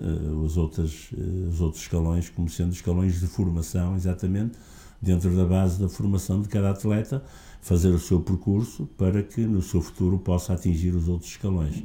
os, 0.43 0.55
outros, 0.55 1.09
os 1.49 1.61
outros 1.61 1.81
escalões 1.81 2.29
como 2.29 2.47
sendo 2.47 2.73
escalões 2.73 3.19
de 3.19 3.25
formação, 3.25 3.95
exatamente 3.95 4.55
dentro 5.01 5.35
da 5.35 5.45
base 5.45 5.79
da 5.79 5.89
formação 5.89 6.41
de 6.41 6.47
cada 6.47 6.69
atleta, 6.69 7.23
fazer 7.59 7.89
o 7.89 7.99
seu 7.99 8.21
percurso 8.21 8.85
para 8.97 9.23
que 9.23 9.41
no 9.41 9.61
seu 9.61 9.81
futuro 9.81 10.19
possa 10.19 10.53
atingir 10.53 10.93
os 10.93 11.07
outros 11.07 11.31
escalões. 11.31 11.83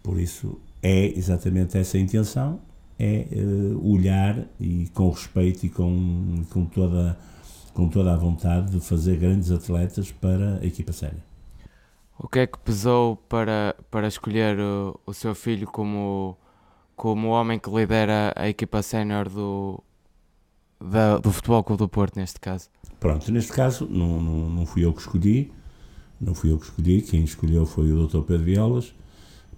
Por 0.00 0.18
isso, 0.20 0.60
é 0.80 1.06
exatamente 1.18 1.76
essa 1.76 1.96
a 1.96 2.00
intenção 2.00 2.60
é 2.98 3.26
uh, 3.32 3.92
olhar 3.92 4.46
e 4.58 4.88
com 4.94 5.10
respeito 5.10 5.66
e 5.66 5.68
com, 5.68 6.44
com 6.50 6.64
toda 6.66 7.16
com 7.76 7.90
toda 7.90 8.14
a 8.14 8.16
vontade 8.16 8.70
de 8.70 8.80
fazer 8.80 9.18
grandes 9.18 9.50
atletas 9.50 10.10
para 10.10 10.58
a 10.62 10.64
equipa 10.64 10.92
séria. 10.94 11.22
O 12.18 12.26
que 12.26 12.38
é 12.38 12.46
que 12.46 12.58
pesou 12.58 13.16
para, 13.28 13.76
para 13.90 14.08
escolher 14.08 14.58
o, 14.58 14.98
o 15.04 15.12
seu 15.12 15.34
filho 15.34 15.66
como, 15.66 16.38
como 16.96 17.28
o 17.28 17.30
homem 17.32 17.58
que 17.58 17.68
lidera 17.68 18.32
a 18.34 18.48
equipa 18.48 18.80
sénior 18.80 19.28
do, 19.28 19.84
da, 20.80 21.18
do 21.18 21.30
Futebol 21.30 21.62
Clube 21.62 21.80
do 21.80 21.88
Porto, 21.88 22.16
neste 22.16 22.40
caso? 22.40 22.70
Pronto, 22.98 23.30
neste 23.30 23.52
caso 23.52 23.86
não, 23.86 24.22
não, 24.22 24.48
não 24.48 24.64
fui 24.64 24.82
eu 24.82 24.94
que 24.94 25.00
escolhi, 25.00 25.52
não 26.18 26.34
fui 26.34 26.50
eu 26.50 26.58
que 26.58 26.64
escolhi, 26.64 27.02
quem 27.02 27.24
escolheu 27.24 27.66
foi 27.66 27.92
o 27.92 28.06
Dr. 28.06 28.22
Pedro 28.22 28.44
Violas, 28.44 28.94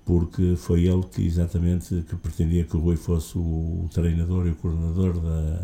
porque 0.08 0.56
foi 0.56 0.86
ele 0.86 1.02
que 1.02 1.26
exatamente 1.26 2.02
que 2.08 2.16
pretendia 2.16 2.64
que 2.64 2.74
o 2.74 2.80
Rui 2.80 2.96
fosse 2.96 3.36
o 3.36 3.86
treinador 3.92 4.46
e 4.46 4.52
o 4.52 4.54
coordenador 4.54 5.20
da, 5.20 5.62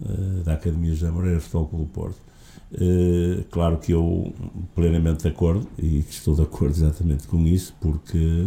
eh, 0.00 0.42
da 0.42 0.54
Academia 0.54 0.94
José 0.94 1.10
Moreira 1.10 1.38
Futebol 1.40 1.66
Clube 1.66 1.84
do 1.84 1.90
Porto. 1.90 2.16
Uh, 2.72 3.44
claro 3.50 3.76
que 3.76 3.92
eu 3.92 4.32
plenamente 4.74 5.24
de 5.24 5.28
acordo 5.28 5.68
e 5.78 5.98
estou 5.98 6.34
de 6.34 6.40
acordo 6.40 6.74
exatamente 6.74 7.26
com 7.26 7.46
isso, 7.46 7.74
porque 7.82 8.46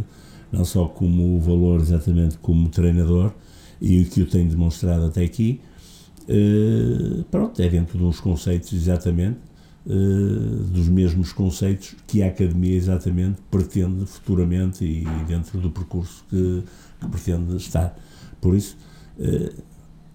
não 0.51 0.65
só 0.65 0.87
como 0.87 1.39
valor 1.41 1.79
exatamente 1.79 2.39
como 2.39 2.67
treinador 2.67 3.31
e 3.79 4.01
o 4.01 4.05
que 4.09 4.21
eu 4.21 4.27
tenho 4.27 4.49
demonstrado 4.49 5.05
até 5.05 5.23
aqui, 5.23 5.61
uh, 6.23 7.23
pronto, 7.25 7.61
é 7.61 7.69
dentro 7.69 7.99
de 7.99 8.03
uns 8.03 8.19
conceitos 8.19 8.73
exatamente, 8.73 9.37
uh, 9.87 10.63
dos 10.65 10.87
mesmos 10.87 11.33
conceitos 11.33 11.95
que 12.05 12.21
a 12.21 12.27
Academia 12.27 12.75
exatamente 12.75 13.41
pretende 13.49 14.05
futuramente 14.05 14.85
e 14.85 15.05
dentro 15.27 15.59
do 15.59 15.71
percurso 15.71 16.23
que, 16.29 16.63
que 16.99 17.07
pretende 17.07 17.55
estar. 17.55 17.97
Por 18.39 18.55
isso, 18.55 18.77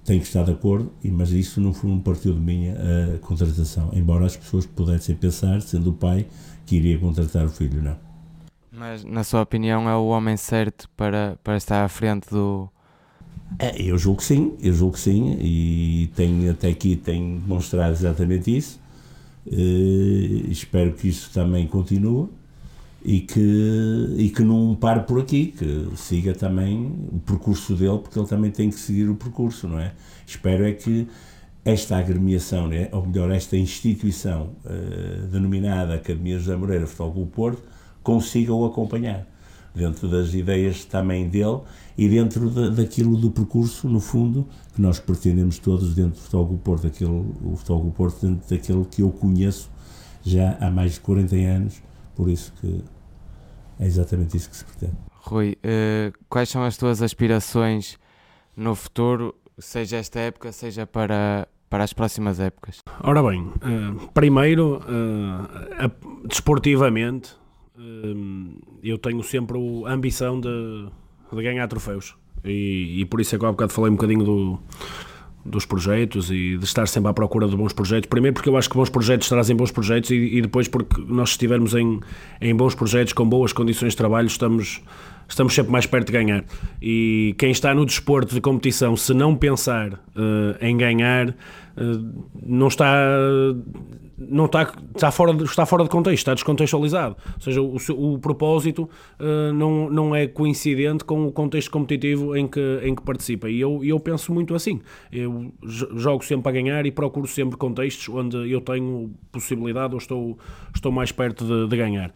tenho 0.05 0.21
que 0.21 0.27
estar 0.27 0.45
de 0.45 0.53
acordo, 0.53 0.93
mas 1.05 1.33
isso 1.33 1.61
não 1.61 1.73
foi 1.73 1.91
um 1.91 1.99
partiu 1.99 2.33
de 2.33 2.39
mim 2.39 2.69
a 2.69 3.19
contratação, 3.19 3.91
embora 3.93 4.27
as 4.27 4.37
pessoas 4.37 4.65
pudessem 4.65 5.17
pensar, 5.17 5.61
sendo 5.61 5.91
o 5.91 5.93
pai, 5.93 6.25
que 6.65 6.77
iria 6.77 6.99
contratar 7.01 7.45
o 7.45 7.51
filho, 7.51 7.83
não. 7.83 7.97
Mas, 8.71 9.05
na 9.05 9.23
sua 9.23 9.43
opinião, 9.43 9.89
é 9.89 9.95
o 9.95 10.07
homem 10.07 10.37
certo 10.37 10.89
para, 10.97 11.39
para 11.45 11.59
estar 11.59 11.85
à 11.85 11.89
frente 11.89 12.31
do. 12.31 12.71
É, 13.59 13.81
eu 13.83 13.99
julgo 13.99 14.19
que 14.19 14.25
sim, 14.25 14.57
eu 14.63 14.73
julgo 14.73 14.95
que 14.95 15.01
sim, 15.01 15.37
e 15.39 16.11
tenho, 16.17 16.51
até 16.51 16.71
aqui 16.71 16.97
tenho 16.97 17.39
demonstrado 17.39 17.93
exatamente 17.93 18.57
isso. 18.57 18.81
Uh, 19.47 20.51
espero 20.51 20.93
que 20.93 21.09
isso 21.09 21.31
também 21.33 21.67
continue 21.67 22.29
e 23.05 23.21
que, 23.21 24.15
e 24.17 24.31
que 24.31 24.43
não 24.43 24.75
pare 24.75 25.01
por 25.01 25.21
aqui, 25.21 25.47
que 25.47 25.89
siga 25.97 26.33
também 26.35 26.87
o 27.13 27.19
percurso 27.19 27.75
dele, 27.75 27.99
porque 27.99 28.19
ele 28.19 28.29
também 28.29 28.51
tem 28.51 28.71
que 28.71 28.79
seguir 28.79 29.09
o 29.09 29.17
percurso, 29.17 29.67
não 29.67 29.79
é? 29.81 29.93
Espero 30.27 30.65
é 30.65 30.73
que 30.73 31.09
esta 31.65 31.97
agremiação, 31.97 32.69
né, 32.69 32.89
ou 32.93 33.07
melhor, 33.07 33.31
esta 33.31 33.57
instituição 33.57 34.51
uh, 34.65 35.27
denominada 35.29 35.95
Academia 35.95 36.39
José 36.39 36.57
Moreira 36.57 36.87
Futebol 36.87 37.13
Clube 37.13 37.31
Porto, 37.33 37.63
consiga 38.03 38.53
o 38.53 38.65
acompanhar, 38.65 39.27
dentro 39.75 40.09
das 40.09 40.35
ideias 40.35 40.85
também 40.85 41.29
dele 41.29 41.61
e 41.97 42.09
dentro 42.09 42.51
de, 42.51 42.71
daquilo 42.71 43.17
do 43.17 43.31
percurso, 43.31 43.89
no 43.89 44.01
fundo, 44.01 44.47
que 44.75 44.81
nós 44.81 44.99
pretendemos 44.99 45.59
todos 45.59 45.95
dentro 45.95 46.13
do 46.13 46.21
Futebol 46.21 46.47
Clube 46.47 46.63
Porto, 46.63 46.87
aquele, 46.87 47.11
o 47.11 47.57
Futebol 47.57 47.81
Clube 47.81 47.97
Porto 47.97 48.27
dentro 48.27 48.49
daquele 48.49 48.85
que 48.85 49.03
eu 49.03 49.11
conheço 49.11 49.71
já 50.23 50.57
há 50.61 50.71
mais 50.71 50.95
de 50.95 51.01
40 51.01 51.35
anos, 51.37 51.83
por 52.15 52.29
isso 52.29 52.53
que 52.61 52.83
é 53.79 53.87
exatamente 53.87 54.37
isso 54.37 54.49
que 54.49 54.57
se 54.57 54.65
pretende. 54.65 54.97
Rui, 55.11 55.57
uh, 55.65 56.13
quais 56.29 56.49
são 56.49 56.63
as 56.65 56.77
tuas 56.77 57.03
aspirações 57.03 57.99
no 58.57 58.75
futuro, 58.75 59.35
seja 59.59 59.97
esta 59.97 60.21
época, 60.21 60.53
seja 60.53 60.87
para, 60.87 61.49
para 61.69 61.85
as 61.85 61.93
próximas 61.93 62.41
épocas? 62.41 62.79
Ora 63.03 63.23
bem, 63.23 63.43
uh, 63.43 64.09
primeiro, 64.13 64.79
uh, 64.79 66.27
desportivamente, 66.27 67.35
eu 68.83 68.99
tenho 68.99 69.23
sempre 69.23 69.59
a 69.87 69.93
ambição 69.93 70.41
de, 70.41 70.87
de 71.33 71.43
ganhar 71.43 71.67
troféus. 71.69 72.15
E, 72.45 73.01
e, 73.01 73.05
por 73.05 73.21
isso 73.21 73.35
é 73.35 73.39
que 73.39 73.45
há 73.45 73.51
bocado 73.51 73.73
falei 73.73 73.91
um 73.91 73.95
bocadinho 73.95 74.25
do, 74.25 74.59
dos 75.45 75.65
projetos 75.65 76.31
e 76.31 76.57
de 76.57 76.65
estar 76.65 76.87
sempre 76.87 77.11
à 77.11 77.13
procura 77.13 77.47
de 77.47 77.57
bons 77.57 77.73
projetos. 77.73 78.09
Primeiro 78.09 78.35
porque 78.35 78.49
eu 78.49 78.57
acho 78.57 78.69
que 78.69 78.77
bons 78.77 78.91
projetos 78.91 79.29
trazem 79.29 79.57
bons 79.57 79.71
projetos 79.71 80.11
e, 80.11 80.15
e 80.15 80.43
depois 80.43 80.69
porque 80.69 81.01
nós 81.07 81.31
estivermos 81.31 81.75
em, 81.75 82.01
em 82.41 82.55
bons 82.55 82.75
projetos, 82.75 83.13
com 83.13 83.29
boas 83.29 83.53
condições 83.53 83.91
de 83.91 83.97
trabalho, 83.97 84.27
estamos, 84.27 84.81
estamos 85.29 85.55
sempre 85.55 85.71
mais 85.73 85.87
perto 85.87 86.07
de 86.09 86.13
ganhar. 86.13 86.45
E 86.81 87.35
quem 87.39 87.51
está 87.51 87.75
no 87.75 87.87
desporto 87.87 88.35
de 88.35 88.41
competição, 88.41 88.97
se 88.97 89.15
não 89.15 89.37
pensar 89.37 89.93
uh, 89.93 90.57
em 90.61 90.77
ganhar, 90.77 91.31
uh, 91.31 91.35
não 92.45 92.69
está 92.69 93.09
não 94.29 94.47
está, 94.47 94.73
está, 94.95 95.11
fora 95.11 95.35
de, 95.35 95.45
está 95.45 95.67
fora 95.67 95.85
de 95.85 95.91
contexto, 95.91 96.19
está 96.19 96.35
descontextualizado. 96.35 97.17
Ou 97.35 97.41
seja, 97.41 97.63
o, 97.63 98.15
o 98.15 98.19
propósito 98.19 98.89
uh, 99.19 99.53
não, 99.53 99.91
não 99.91 100.15
é 100.15 100.27
coincidente 100.27 101.05
com 101.05 101.27
o 101.27 101.33
contexto 101.33 101.71
competitivo 101.71 102.37
em 102.37 102.47
que, 102.47 102.81
em 102.83 102.95
que 102.95 103.03
participa. 103.03 103.49
E 103.49 103.61
eu, 103.61 103.83
eu 103.85 103.99
penso 104.01 104.33
muito 104.33 104.55
assim. 104.55 104.81
Eu 105.11 105.53
jogo 105.63 106.25
sempre 106.25 106.49
a 106.49 106.53
ganhar 106.53 106.87
e 106.87 106.91
procuro 106.91 107.27
sempre 107.27 107.57
contextos 107.57 108.09
onde 108.09 108.51
eu 108.51 108.61
tenho 108.61 109.13
possibilidade 109.31 109.95
ou 109.95 109.99
estou, 109.99 110.39
estou 110.75 110.93
mais 110.93 111.13
perto 111.13 111.45
de, 111.45 111.69
de 111.69 111.77
ganhar. 111.77 112.13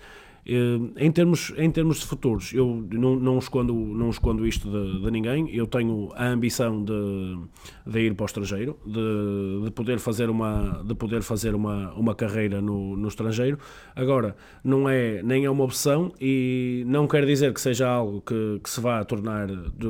Eh, 0.49 1.05
em 1.05 1.11
termos, 1.11 1.53
em 1.57 1.69
termos 1.71 1.99
de 1.99 2.07
futuros, 2.07 2.53
eu 2.53 2.87
não, 2.93 3.17
não, 3.17 3.39
escondo, 3.39 3.75
não 3.75 4.11
escondo 4.11 4.47
isto 4.47 4.71
de, 4.71 5.03
de 5.03 5.11
ninguém. 5.11 5.53
Eu 5.53 5.67
tenho 5.67 6.11
a 6.15 6.29
ambição 6.29 6.85
de, 6.85 7.39
de 7.85 8.01
ir 8.01 8.15
para 8.15 8.23
o 8.23 8.27
estrangeiro, 8.27 8.79
de, 8.87 9.65
de, 9.65 9.71
poder 9.73 9.99
fazer, 9.99 10.31
uma, 10.31 10.85
de 10.85 10.95
poder 10.95 11.23
fazer 11.23 11.55
uma, 11.55 11.93
uma 11.95 12.15
carreira 12.15 12.61
no, 12.61 12.97
no 12.97 13.09
estrangeiro. 13.09 13.59
Agora, 13.97 14.37
não 14.63 14.89
é 14.89 15.21
nem 15.23 15.45
é 15.45 15.51
uma 15.51 15.65
opção 15.65 16.13
e 16.21 16.85
não 16.87 17.09
quer 17.09 17.27
dizer 17.27 17.53
que 17.53 17.61
seja 17.61 17.89
algo 17.89 18.21
que, 18.21 18.61
que, 18.63 18.71
se, 18.71 18.81
vá 18.81 19.05
tornar, 19.05 19.49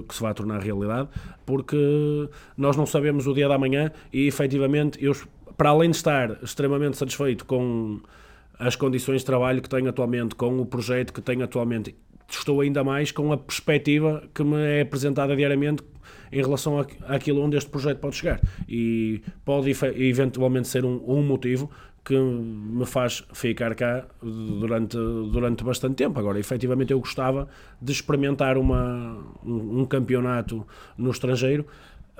que 0.08 0.14
se 0.14 0.22
vá 0.22 0.32
tornar 0.32 0.60
realidade, 0.60 1.08
porque 1.44 1.76
nós 2.56 2.76
não 2.76 2.86
sabemos 2.86 3.26
o 3.26 3.34
dia 3.34 3.48
da 3.48 3.58
manhã 3.58 3.92
e 4.10 4.26
efetivamente 4.26 5.04
eu, 5.04 5.14
para 5.54 5.68
além 5.68 5.90
de 5.90 5.96
estar 5.96 6.42
extremamente 6.42 6.96
satisfeito 6.96 7.44
com 7.44 8.00
as 8.58 8.76
condições 8.76 9.20
de 9.20 9.26
trabalho 9.26 9.60
que 9.60 9.68
tenho 9.68 9.88
atualmente, 9.88 10.34
com 10.34 10.58
o 10.58 10.66
projeto 10.66 11.12
que 11.12 11.20
tenho 11.20 11.44
atualmente. 11.44 11.94
Estou 12.28 12.60
ainda 12.60 12.82
mais 12.82 13.12
com 13.12 13.32
a 13.32 13.36
perspectiva 13.36 14.22
que 14.34 14.42
me 14.42 14.56
é 14.56 14.80
apresentada 14.80 15.36
diariamente 15.36 15.82
em 16.32 16.42
relação 16.42 16.84
àquilo 17.06 17.42
onde 17.42 17.56
este 17.56 17.70
projeto 17.70 17.98
pode 17.98 18.16
chegar. 18.16 18.40
E 18.68 19.22
pode 19.44 19.70
eventualmente 19.96 20.68
ser 20.68 20.84
um, 20.84 21.02
um 21.06 21.22
motivo 21.22 21.70
que 22.04 22.16
me 22.16 22.86
faz 22.86 23.24
ficar 23.32 23.74
cá 23.74 24.06
durante, 24.22 24.96
durante 24.96 25.64
bastante 25.64 25.96
tempo. 25.96 26.18
Agora, 26.20 26.38
efetivamente, 26.38 26.92
eu 26.92 27.00
gostava 27.00 27.48
de 27.82 27.90
experimentar 27.92 28.56
uma, 28.56 29.18
um, 29.44 29.80
um 29.80 29.84
campeonato 29.84 30.64
no 30.96 31.10
estrangeiro, 31.10 31.66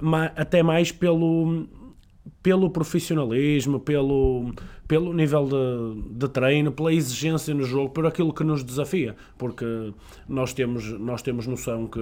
mas 0.00 0.32
até 0.34 0.60
mais 0.60 0.90
pelo 0.90 1.68
pelo 2.42 2.70
profissionalismo, 2.70 3.80
pelo, 3.80 4.52
pelo 4.86 5.12
nível 5.12 5.46
de, 5.46 6.18
de 6.18 6.28
treino, 6.28 6.72
pela 6.72 6.92
exigência 6.92 7.54
no 7.54 7.64
jogo, 7.64 7.90
por 7.90 8.06
aquilo 8.06 8.32
que 8.32 8.44
nos 8.44 8.62
desafia, 8.62 9.16
porque 9.38 9.92
nós 10.28 10.52
temos, 10.52 10.86
nós 10.98 11.22
temos 11.22 11.46
noção 11.46 11.86
que 11.86 12.00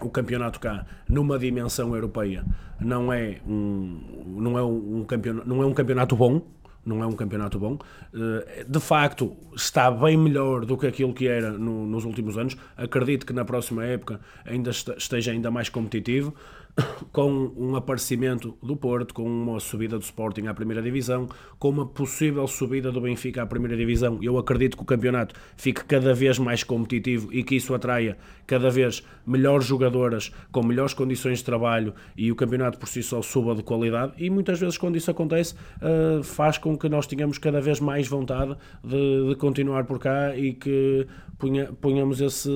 o 0.00 0.08
campeonato 0.08 0.58
cá, 0.58 0.86
numa 1.08 1.38
dimensão 1.38 1.94
europeia, 1.94 2.44
não 2.80 3.12
é 3.12 3.40
um, 3.46 4.00
não 4.26 4.58
é 4.58 4.62
um, 4.62 5.04
campeonato, 5.04 5.48
não 5.48 5.62
é 5.62 5.66
um 5.66 5.74
campeonato 5.74 6.16
bom, 6.16 6.42
não 6.84 7.02
é 7.02 7.06
um 7.06 7.12
campeonato 7.12 7.58
bom. 7.58 7.78
Eh, 8.14 8.64
de 8.66 8.80
facto, 8.80 9.36
está 9.54 9.90
bem 9.90 10.16
melhor 10.16 10.64
do 10.64 10.78
que 10.78 10.86
aquilo 10.86 11.12
que 11.12 11.28
era 11.28 11.52
no, 11.52 11.86
nos 11.86 12.04
últimos 12.04 12.38
anos. 12.38 12.56
Acredito 12.76 13.26
que 13.26 13.32
na 13.32 13.44
próxima 13.44 13.84
época 13.84 14.20
ainda 14.44 14.70
esteja 14.70 15.32
ainda 15.32 15.50
mais 15.50 15.68
competitivo 15.68 16.34
com 17.12 17.52
um 17.56 17.76
aparecimento 17.76 18.56
do 18.62 18.76
Porto, 18.76 19.14
com 19.14 19.24
uma 19.24 19.58
subida 19.58 19.98
do 19.98 20.02
Sporting 20.02 20.46
à 20.46 20.54
primeira 20.54 20.82
divisão, 20.82 21.28
com 21.58 21.68
uma 21.68 21.86
possível 21.86 22.46
subida 22.46 22.92
do 22.92 23.00
Benfica 23.00 23.42
à 23.42 23.46
primeira 23.46 23.76
divisão, 23.76 24.18
eu 24.22 24.38
acredito 24.38 24.76
que 24.76 24.82
o 24.82 24.86
campeonato 24.86 25.34
fique 25.56 25.84
cada 25.84 26.14
vez 26.14 26.38
mais 26.38 26.62
competitivo 26.62 27.32
e 27.32 27.42
que 27.42 27.56
isso 27.56 27.74
atraia 27.74 28.16
cada 28.46 28.70
vez 28.70 29.02
melhores 29.26 29.66
jogadoras 29.66 30.32
com 30.50 30.62
melhores 30.62 30.94
condições 30.94 31.38
de 31.38 31.44
trabalho 31.44 31.94
e 32.16 32.30
o 32.30 32.36
campeonato 32.36 32.78
por 32.78 32.88
si 32.88 33.02
só 33.02 33.22
suba 33.22 33.54
de 33.54 33.62
qualidade 33.62 34.12
e 34.18 34.30
muitas 34.30 34.58
vezes 34.58 34.78
quando 34.78 34.96
isso 34.96 35.10
acontece 35.10 35.54
uh, 35.54 36.22
faz 36.22 36.58
com 36.58 36.76
que 36.76 36.88
nós 36.88 37.06
tenhamos 37.06 37.38
cada 37.38 37.60
vez 37.60 37.80
mais 37.80 38.08
vontade 38.08 38.56
de, 38.82 39.28
de 39.28 39.34
continuar 39.36 39.84
por 39.84 39.98
cá 39.98 40.36
e 40.36 40.52
que 40.52 41.06
punha, 41.40 41.72
punhamos 41.80 42.20
esse, 42.20 42.50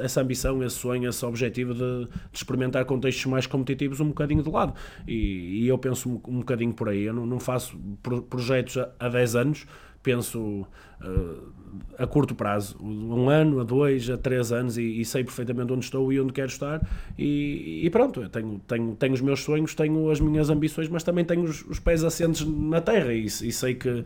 essa 0.00 0.20
ambição, 0.20 0.62
esse 0.62 0.76
sonho, 0.76 1.08
esse 1.08 1.24
objetivo 1.24 1.72
de, 1.72 2.04
de, 2.04 2.08
experimentar 2.32 2.84
contextos 2.84 3.24
mais 3.26 3.45
competitivos 3.46 4.00
um 4.00 4.08
bocadinho 4.08 4.42
de 4.42 4.50
lado. 4.50 4.74
E, 5.06 5.64
e 5.64 5.68
eu 5.68 5.78
penso 5.78 6.08
um, 6.08 6.38
bocadinho 6.38 6.72
por 6.72 6.88
aí. 6.88 7.04
Eu 7.04 7.14
não, 7.14 7.26
não 7.26 7.40
faço 7.40 7.78
pro, 8.02 8.22
projetos 8.22 8.76
há, 8.78 8.90
há 8.98 9.08
10 9.08 9.36
anos, 9.36 9.66
penso 10.02 10.66
uh, 11.02 11.52
a 11.98 12.06
curto 12.06 12.34
prazo, 12.34 12.76
um 12.80 13.28
ano, 13.28 13.60
a 13.60 13.64
dois, 13.64 14.08
a 14.08 14.16
três 14.16 14.52
anos, 14.52 14.78
e, 14.78 15.00
e, 15.00 15.04
sei 15.04 15.24
perfeitamente 15.24 15.72
onde 15.72 15.84
estou 15.84 16.12
e 16.12 16.20
onde 16.20 16.32
quero 16.32 16.48
estar. 16.48 16.86
E, 17.18 17.82
e 17.84 17.90
pronto, 17.90 18.28
tenho, 18.28 18.60
tenho, 18.66 18.94
tenho 18.94 19.14
os 19.14 19.20
meus 19.20 19.40
sonhos, 19.40 19.74
tenho 19.74 20.10
as 20.10 20.20
minhas 20.20 20.48
ambições, 20.48 20.88
mas 20.88 21.02
também 21.02 21.24
tenho 21.24 21.42
os, 21.42 21.64
os 21.66 21.80
pés 21.80 22.04
assentes 22.04 22.46
na 22.46 22.80
terra 22.80 23.12
e, 23.12 23.24
e 23.24 23.52
sei 23.52 23.74
que 23.74 24.04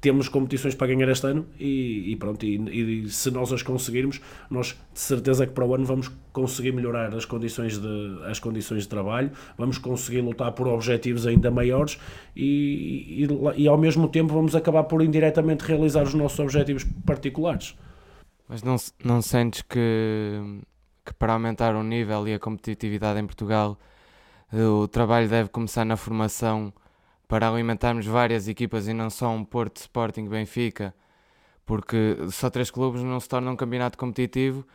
temos 0.00 0.28
competições 0.28 0.74
para 0.74 0.86
ganhar 0.86 1.08
este 1.08 1.26
ano 1.26 1.46
e, 1.58 2.12
e 2.12 2.16
pronto, 2.16 2.44
e, 2.44 3.04
e, 3.04 3.08
se 3.10 3.30
nós 3.30 3.52
as 3.52 3.62
conseguirmos, 3.62 4.20
nós 4.48 4.78
de 4.92 5.00
certeza 5.00 5.46
que 5.46 5.52
para 5.52 5.64
o 5.64 5.74
ano 5.74 5.84
vamos 5.84 6.10
conseguir 6.32 6.72
melhorar 6.72 7.14
as 7.14 7.24
condições 7.24 7.78
de, 7.78 8.18
as 8.24 8.38
condições 8.38 8.84
de 8.84 8.88
trabalho, 8.88 9.30
vamos 9.58 9.76
conseguir 9.76 10.22
lutar 10.22 10.52
por 10.52 10.66
objetivos 10.68 11.26
ainda 11.26 11.50
maiores 11.50 11.98
e, 12.34 13.26
e, 13.26 13.62
e 13.62 13.68
ao 13.68 13.76
mesmo 13.76 14.08
tempo 14.08 14.32
vamos 14.32 14.56
acabar 14.56 14.84
por 14.84 15.02
indiretamente 15.02 15.64
realizar 15.64 16.04
os 16.04 16.14
nossos 16.14 16.38
objetivos 16.38 16.84
particulares. 17.04 17.76
Mas 18.48 18.62
não, 18.62 18.76
não 19.04 19.20
sentes 19.20 19.62
que, 19.62 20.40
que 21.04 21.12
para 21.14 21.34
aumentar 21.34 21.74
o 21.76 21.82
nível 21.82 22.26
e 22.26 22.34
a 22.34 22.38
competitividade 22.38 23.20
em 23.20 23.26
Portugal 23.26 23.78
o 24.52 24.88
trabalho 24.88 25.28
deve 25.28 25.48
começar 25.48 25.84
na 25.84 25.96
formação 25.96 26.72
para 27.30 27.48
alimentarmos 27.48 28.04
várias 28.06 28.48
equipas 28.48 28.88
e 28.88 28.92
não 28.92 29.08
só 29.08 29.30
um 29.30 29.44
Porto, 29.44 29.76
Sporting, 29.76 30.28
Benfica, 30.28 30.92
porque 31.64 32.16
só 32.32 32.50
três 32.50 32.72
clubes 32.72 33.04
não 33.04 33.20
se 33.20 33.28
tornam 33.28 33.52
um 33.52 33.56
campeonato 33.56 33.96
competitivo 33.96 34.66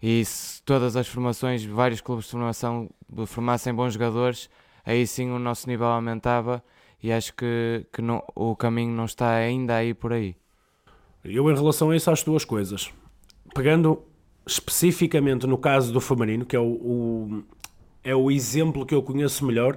e 0.00 0.24
se 0.24 0.62
todas 0.62 0.94
as 0.94 1.08
formações, 1.08 1.64
vários 1.64 2.00
clubes 2.00 2.26
de 2.26 2.30
formação 2.30 2.88
formassem 3.26 3.74
bons 3.74 3.94
jogadores, 3.94 4.48
aí 4.84 5.04
sim 5.04 5.32
o 5.32 5.38
nosso 5.40 5.68
nível 5.68 5.88
aumentava 5.88 6.62
e 7.02 7.10
acho 7.10 7.34
que, 7.34 7.84
que 7.92 8.00
não, 8.00 8.22
o 8.36 8.54
caminho 8.54 8.92
não 8.92 9.06
está 9.06 9.34
ainda 9.34 9.74
aí 9.74 9.92
por 9.92 10.12
aí. 10.12 10.36
Eu, 11.24 11.50
em 11.50 11.54
relação 11.56 11.90
a 11.90 11.96
isso, 11.96 12.08
acho 12.08 12.24
duas 12.24 12.44
coisas. 12.44 12.88
Pegando 13.52 14.00
especificamente 14.46 15.44
no 15.44 15.58
caso 15.58 15.92
do 15.92 16.00
feminino, 16.00 16.46
que 16.46 16.54
é 16.54 16.60
o, 16.60 16.66
o, 16.66 17.44
é 18.04 18.14
o 18.14 18.30
exemplo 18.30 18.86
que 18.86 18.94
eu 18.94 19.02
conheço 19.02 19.44
melhor, 19.44 19.76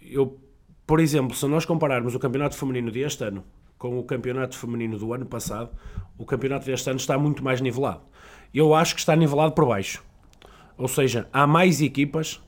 eu 0.00 0.38
por 0.86 1.00
exemplo, 1.00 1.36
se 1.36 1.46
nós 1.46 1.64
compararmos 1.64 2.14
o 2.14 2.18
campeonato 2.18 2.56
feminino 2.56 2.90
deste 2.90 3.24
ano 3.24 3.44
com 3.78 3.98
o 3.98 4.04
campeonato 4.04 4.56
feminino 4.56 4.98
do 4.98 5.12
ano 5.12 5.26
passado, 5.26 5.70
o 6.16 6.24
campeonato 6.24 6.66
deste 6.66 6.88
ano 6.88 6.98
está 6.98 7.18
muito 7.18 7.42
mais 7.42 7.60
nivelado. 7.60 8.02
Eu 8.52 8.74
acho 8.74 8.94
que 8.94 9.00
está 9.00 9.16
nivelado 9.16 9.52
por 9.52 9.66
baixo. 9.66 10.02
Ou 10.76 10.88
seja, 10.88 11.28
há 11.32 11.46
mais 11.46 11.80
equipas 11.80 12.40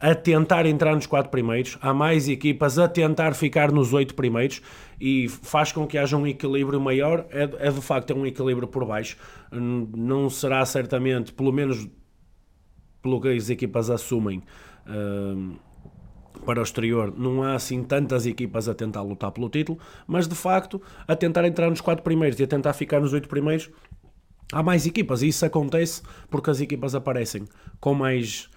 a 0.00 0.14
tentar 0.14 0.64
entrar 0.64 0.94
nos 0.94 1.06
quatro 1.06 1.30
primeiros, 1.30 1.76
há 1.82 1.92
mais 1.92 2.26
equipas 2.26 2.78
a 2.78 2.88
tentar 2.88 3.34
ficar 3.34 3.70
nos 3.70 3.92
oito 3.92 4.14
primeiros 4.14 4.62
e 4.98 5.28
faz 5.28 5.72
com 5.72 5.86
que 5.86 5.98
haja 5.98 6.16
um 6.16 6.26
equilíbrio 6.26 6.80
maior. 6.80 7.26
É, 7.30 7.42
é 7.68 7.70
de 7.70 7.80
facto 7.82 8.10
é 8.10 8.14
um 8.14 8.24
equilíbrio 8.24 8.66
por 8.66 8.84
baixo. 8.86 9.16
Não 9.52 10.30
será 10.30 10.64
certamente, 10.64 11.32
pelo 11.32 11.52
menos 11.52 11.86
pelo 13.02 13.20
que 13.20 13.28
as 13.28 13.50
equipas 13.50 13.90
assumem. 13.90 14.42
Uh, 14.86 15.56
para 16.44 16.60
o 16.60 16.62
exterior 16.62 17.12
não 17.16 17.42
há 17.42 17.54
assim 17.54 17.82
tantas 17.82 18.26
equipas 18.26 18.68
a 18.68 18.74
tentar 18.74 19.02
lutar 19.02 19.30
pelo 19.30 19.48
título, 19.48 19.78
mas 20.06 20.26
de 20.26 20.34
facto 20.34 20.80
a 21.06 21.14
tentar 21.14 21.46
entrar 21.46 21.70
nos 21.70 21.80
quatro 21.80 22.02
primeiros 22.02 22.38
e 22.40 22.44
a 22.44 22.46
tentar 22.46 22.72
ficar 22.72 23.00
nos 23.00 23.12
oito 23.12 23.28
primeiros 23.28 23.70
há 24.52 24.62
mais 24.62 24.86
equipas 24.86 25.22
e 25.22 25.28
isso 25.28 25.44
acontece 25.44 26.02
porque 26.28 26.50
as 26.50 26.60
equipas 26.60 26.94
aparecem 26.94 27.44
com 27.80 27.94
mais 27.94 28.48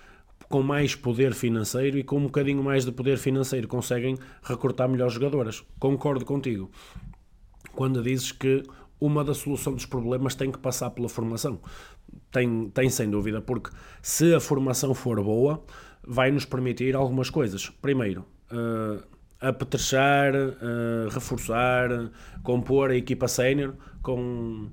com 0.50 0.62
mais 0.62 0.96
poder 0.96 1.34
financeiro 1.34 1.98
e 1.98 2.04
com 2.04 2.18
um 2.18 2.24
bocadinho 2.24 2.64
mais 2.64 2.86
de 2.86 2.92
poder 2.92 3.18
financeiro 3.18 3.68
conseguem 3.68 4.18
recrutar 4.44 4.88
melhores 4.88 5.14
jogadoras. 5.14 5.64
Concordo 5.80 6.26
contigo 6.26 6.70
quando 7.74 8.04
dizes 8.04 8.32
que 8.32 8.62
uma 9.00 9.24
da 9.24 9.34
solução 9.34 9.74
dos 9.74 9.86
problemas 9.86 10.36
tem 10.36 10.52
que 10.52 10.60
passar 10.60 10.92
pela 10.92 11.10
formação. 11.10 11.60
Tem, 12.32 12.70
tem 12.70 12.90
sem 12.90 13.10
dúvida, 13.10 13.42
porque 13.42 13.72
se 14.02 14.34
a 14.34 14.40
formação 14.40 14.94
for 14.94 15.22
boa, 15.24 15.64
vai 16.06 16.32
nos 16.32 16.46
permitir 16.46 16.96
algumas 16.96 17.30
coisas. 17.30 17.70
Primeiro, 17.82 18.26
uh, 18.52 19.04
apetrechar, 19.40 20.34
uh, 20.36 21.10
reforçar, 21.10 22.12
compor 22.44 22.92
a 22.92 22.96
equipa 22.96 23.28
sénior 23.28 23.76
com 24.02 24.70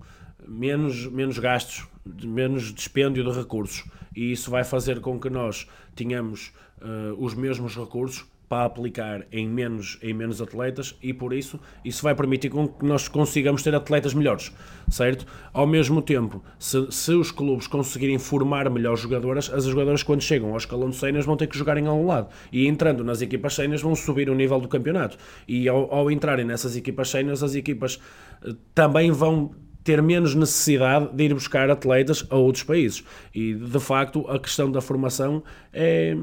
menos, 0.47 1.07
menos 1.07 1.39
gastos, 1.39 1.87
menos 2.05 2.75
dispêndio 2.75 3.25
de 3.25 3.31
recursos. 3.31 3.85
E 4.15 4.33
isso 4.33 4.51
vai 4.51 4.65
fazer 4.65 5.01
com 5.01 5.19
que 5.19 5.31
nós 5.31 5.69
tenhamos 5.95 6.53
uh, 6.81 7.15
os 7.19 7.35
mesmos 7.35 7.77
recursos 7.77 8.25
para 8.51 8.65
aplicar 8.65 9.25
em 9.31 9.49
menos, 9.49 9.97
em 10.03 10.13
menos 10.13 10.43
atletas 10.43 10.97
e 11.01 11.15
por 11.15 11.33
isso 11.33 11.61
isso 11.85 12.03
vai 12.03 12.17
permitir 12.17 12.51
que 12.51 12.85
nós 12.85 13.07
consigamos 13.07 13.63
ter 13.63 13.73
atletas 13.77 14.13
melhores, 14.13 14.53
certo? 14.89 15.25
Ao 15.53 15.69
mesmo 15.69 16.03
tempo, 16.03 16.43
se, 16.59 16.91
se 16.91 17.13
os 17.13 17.31
clubes 17.31 17.69
conseguirem 17.69 18.19
formar 18.19 18.69
melhores 18.69 18.99
jogadoras, 18.99 19.49
as 19.55 19.67
jogadoras 19.67 20.03
quando 20.03 20.21
chegam 20.21 20.51
ao 20.51 20.57
escalão 20.57 20.91
de 20.91 20.97
séniores 20.97 21.27
vão 21.27 21.37
ter 21.37 21.47
que 21.47 21.57
jogar 21.57 21.79
em 21.79 21.87
algum 21.87 22.09
lado. 22.09 22.29
E 22.51 22.67
entrando 22.67 23.05
nas 23.05 23.23
equipas 23.23 23.55
séniores 23.55 23.83
vão 23.83 23.95
subir 23.95 24.29
o 24.29 24.35
nível 24.35 24.59
do 24.59 24.67
campeonato. 24.67 25.17
E 25.47 25.69
ao, 25.69 25.95
ao 25.95 26.11
entrarem 26.11 26.45
nessas 26.45 26.75
equipas 26.75 27.09
séniores 27.09 27.45
as 27.45 27.55
equipas 27.55 28.01
eh, 28.45 28.53
também 28.75 29.13
vão 29.13 29.55
ter 29.85 30.03
menos 30.03 30.35
necessidade 30.35 31.09
de 31.15 31.25
ir 31.25 31.35
buscar 31.35 31.71
atletas 31.71 32.27
a 32.31 32.37
outros 32.37 32.65
países. 32.65 33.05
E 33.35 33.55
de 33.55 33.81
facto 33.81 34.29
a 34.29 34.39
questão 34.39 34.71
da 34.71 34.81
formação 34.81 35.43
é 35.73 36.17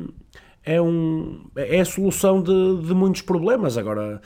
é, 0.68 0.82
um, 0.82 1.46
é 1.56 1.80
a 1.80 1.86
solução 1.86 2.42
de, 2.42 2.86
de 2.86 2.94
muitos 2.94 3.22
problemas. 3.22 3.78
Agora, 3.78 4.22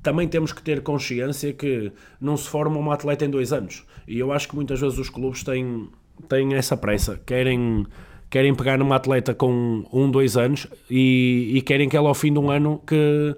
também 0.00 0.28
temos 0.28 0.52
que 0.52 0.62
ter 0.62 0.80
consciência 0.80 1.52
que 1.52 1.90
não 2.20 2.36
se 2.36 2.48
forma 2.48 2.78
uma 2.78 2.94
atleta 2.94 3.24
em 3.24 3.30
dois 3.30 3.52
anos. 3.52 3.84
E 4.06 4.16
eu 4.16 4.30
acho 4.30 4.48
que 4.48 4.54
muitas 4.54 4.80
vezes 4.80 4.96
os 4.96 5.10
clubes 5.10 5.42
têm, 5.42 5.88
têm 6.28 6.54
essa 6.54 6.76
pressa, 6.76 7.20
querem 7.26 7.84
querem 8.30 8.54
pegar 8.54 8.78
numa 8.78 8.96
atleta 8.96 9.34
com 9.34 9.84
um, 9.92 10.10
dois 10.10 10.38
anos 10.38 10.66
e, 10.88 11.52
e, 11.54 11.60
querem 11.60 11.86
que 11.86 11.94
ela 11.94 12.08
ao 12.08 12.14
fim 12.14 12.32
de 12.32 12.38
um 12.38 12.50
ano 12.50 12.80
que, 12.86 13.36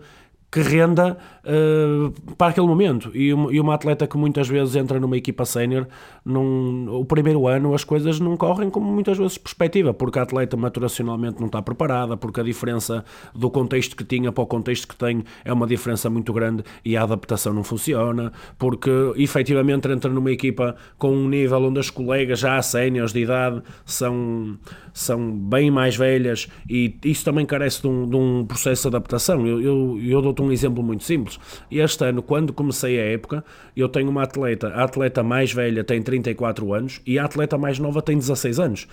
que 0.52 0.60
renda 0.60 1.18
uh, 1.44 2.34
para 2.36 2.48
aquele 2.48 2.66
momento. 2.66 3.10
E 3.14 3.32
uma, 3.32 3.52
e 3.52 3.60
uma, 3.60 3.74
atleta 3.74 4.06
que 4.06 4.16
muitas 4.16 4.48
vezes 4.48 4.76
entra 4.76 4.98
numa 4.98 5.16
equipa 5.16 5.44
sénior, 5.44 5.86
o 6.26 7.04
primeiro 7.04 7.46
ano 7.46 7.74
as 7.74 7.84
coisas 7.84 8.18
não 8.20 8.36
correm 8.36 8.70
como 8.70 8.90
muitas 8.90 9.18
vezes 9.18 9.36
perspectiva, 9.36 9.92
porque 9.92 10.18
a 10.18 10.22
atleta 10.22 10.56
maturacionalmente 10.56 11.38
não 11.38 11.46
está 11.46 11.60
preparada, 11.60 12.16
porque 12.16 12.40
a 12.40 12.42
diferença 12.42 13.04
do 13.34 13.50
contexto 13.50 13.96
que 13.96 14.04
tinha 14.04 14.32
para 14.32 14.42
o 14.42 14.46
contexto 14.46 14.88
que 14.88 14.96
tem 14.96 15.24
é 15.44 15.52
uma 15.52 15.66
diferença 15.66 16.08
muito 16.08 16.32
grande 16.32 16.64
e 16.84 16.96
a 16.96 17.02
adaptação 17.02 17.52
não 17.52 17.64
funciona, 17.64 18.32
porque 18.58 18.90
efetivamente 19.16 19.88
entra 19.88 20.10
numa 20.10 20.30
equipa 20.30 20.76
com 20.98 21.10
um 21.10 21.28
nível 21.28 21.64
onde 21.64 21.80
as 21.80 21.90
colegas 21.90 22.38
já 22.38 22.60
séniores 22.62 23.12
de 23.12 23.20
idade 23.20 23.62
são, 23.84 24.56
são 24.92 25.32
bem 25.32 25.70
mais 25.70 25.96
velhas 25.96 26.48
e 26.68 26.96
isso 27.04 27.24
também 27.24 27.44
carece 27.44 27.82
de 27.82 27.88
um, 27.88 28.08
de 28.08 28.16
um 28.16 28.44
processo 28.46 28.82
de 28.82 28.96
adaptação. 28.96 29.46
Eu, 29.46 29.60
eu, 29.60 30.00
eu 30.02 30.22
dou-te 30.22 30.42
um 30.42 30.52
exemplo 30.52 30.82
muito 30.82 31.04
simples. 31.04 31.33
Este 31.70 32.04
ano, 32.04 32.22
quando 32.22 32.52
comecei 32.52 33.00
a 33.00 33.04
época, 33.04 33.44
eu 33.76 33.88
tenho 33.88 34.10
uma 34.10 34.22
atleta, 34.22 34.68
a 34.68 34.84
atleta 34.84 35.22
mais 35.22 35.52
velha 35.52 35.84
tem 35.84 36.02
34 36.02 36.72
anos 36.72 37.00
e 37.06 37.18
a 37.18 37.24
atleta 37.24 37.58
mais 37.58 37.78
nova 37.78 38.02
tem 38.02 38.16
16 38.16 38.58
anos. 38.58 38.88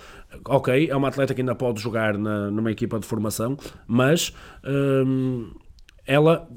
Ok, 0.46 0.88
é 0.90 0.96
uma 0.96 1.08
atleta 1.08 1.34
que 1.34 1.40
ainda 1.40 1.54
pode 1.54 1.80
jogar 1.80 2.16
na, 2.16 2.50
numa 2.50 2.70
equipa 2.70 2.98
de 2.98 3.06
formação, 3.06 3.56
mas 3.86 4.32
hum, 4.64 5.50
ela 6.06 6.48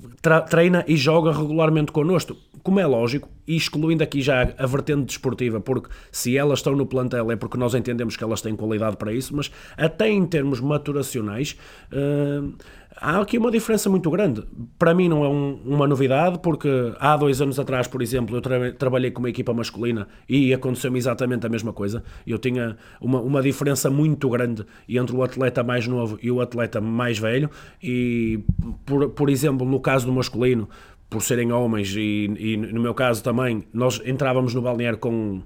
treina 0.50 0.84
e 0.88 0.96
joga 0.96 1.32
regularmente 1.32 1.92
connosco. 1.92 2.36
Como 2.64 2.80
é 2.80 2.86
lógico, 2.86 3.30
e 3.48 3.56
excluindo 3.56 4.04
aqui 4.04 4.22
já 4.22 4.54
a 4.58 4.66
vertente 4.66 5.06
desportiva, 5.06 5.60
porque 5.60 5.90
se 6.12 6.38
elas 6.38 6.60
estão 6.60 6.76
no 6.76 6.86
plantel 6.86 7.32
é 7.32 7.36
porque 7.36 7.58
nós 7.58 7.74
entendemos 7.74 8.16
que 8.18 8.24
elas 8.24 8.42
têm 8.42 8.56
qualidade 8.56 8.98
para 8.98 9.14
isso, 9.14 9.36
mas 9.36 9.52
até 9.78 10.10
em 10.10 10.26
termos 10.26 10.60
maturacionais. 10.60 11.58
Hum, 11.92 12.54
há 12.98 13.20
aqui 13.20 13.38
uma 13.38 13.52
diferença 13.52 13.90
muito 13.90 14.10
grande. 14.10 14.44
Para 14.78 14.94
mim 14.94 15.08
não 15.10 15.24
é 15.24 15.28
um, 15.28 15.60
uma 15.66 15.88
novidade, 15.88 16.40
porque 16.40 16.94
há 17.00 17.16
dois 17.18 17.42
anos 17.42 17.60
atrás, 17.60 17.88
por 17.88 18.02
exemplo, 18.02 18.36
eu 18.36 18.42
tra 18.42 18.74
trabalhei 18.74 19.12
com 19.12 19.20
uma 19.20 19.30
equipa 19.30 19.54
masculina 19.54 20.08
e 20.28 20.54
aconteceu-me 20.54 20.98
exatamente 20.98 21.46
a 21.46 21.50
mesma 21.50 21.74
coisa. 21.74 22.04
Eu 22.26 22.38
tinha 22.38 22.78
uma, 23.02 23.20
uma 23.22 23.42
diferença 23.42 23.90
muito 23.90 24.30
grande 24.30 24.66
entre 24.88 25.16
o 25.16 25.24
atleta 25.24 25.64
mais 25.64 25.88
novo 25.88 26.18
e 26.22 26.32
o 26.32 26.42
atleta 26.42 26.80
mais 26.80 27.18
velho, 27.20 27.50
e, 27.82 28.40
por, 28.86 29.10
por 29.10 29.30
exemplo, 29.30 29.68
no 29.68 29.80
caso 29.80 30.06
do 30.06 30.14
masculino, 30.14 30.70
por 31.10 31.22
serem 31.22 31.52
homens, 31.52 31.96
e, 31.96 32.32
e 32.38 32.58
no 32.58 32.82
meu 32.82 32.94
caso 32.94 33.24
também, 33.24 33.64
nós 33.74 34.02
entrávamos 34.06 34.54
no 34.54 34.62
balneário 34.62 34.98
com 34.98 35.42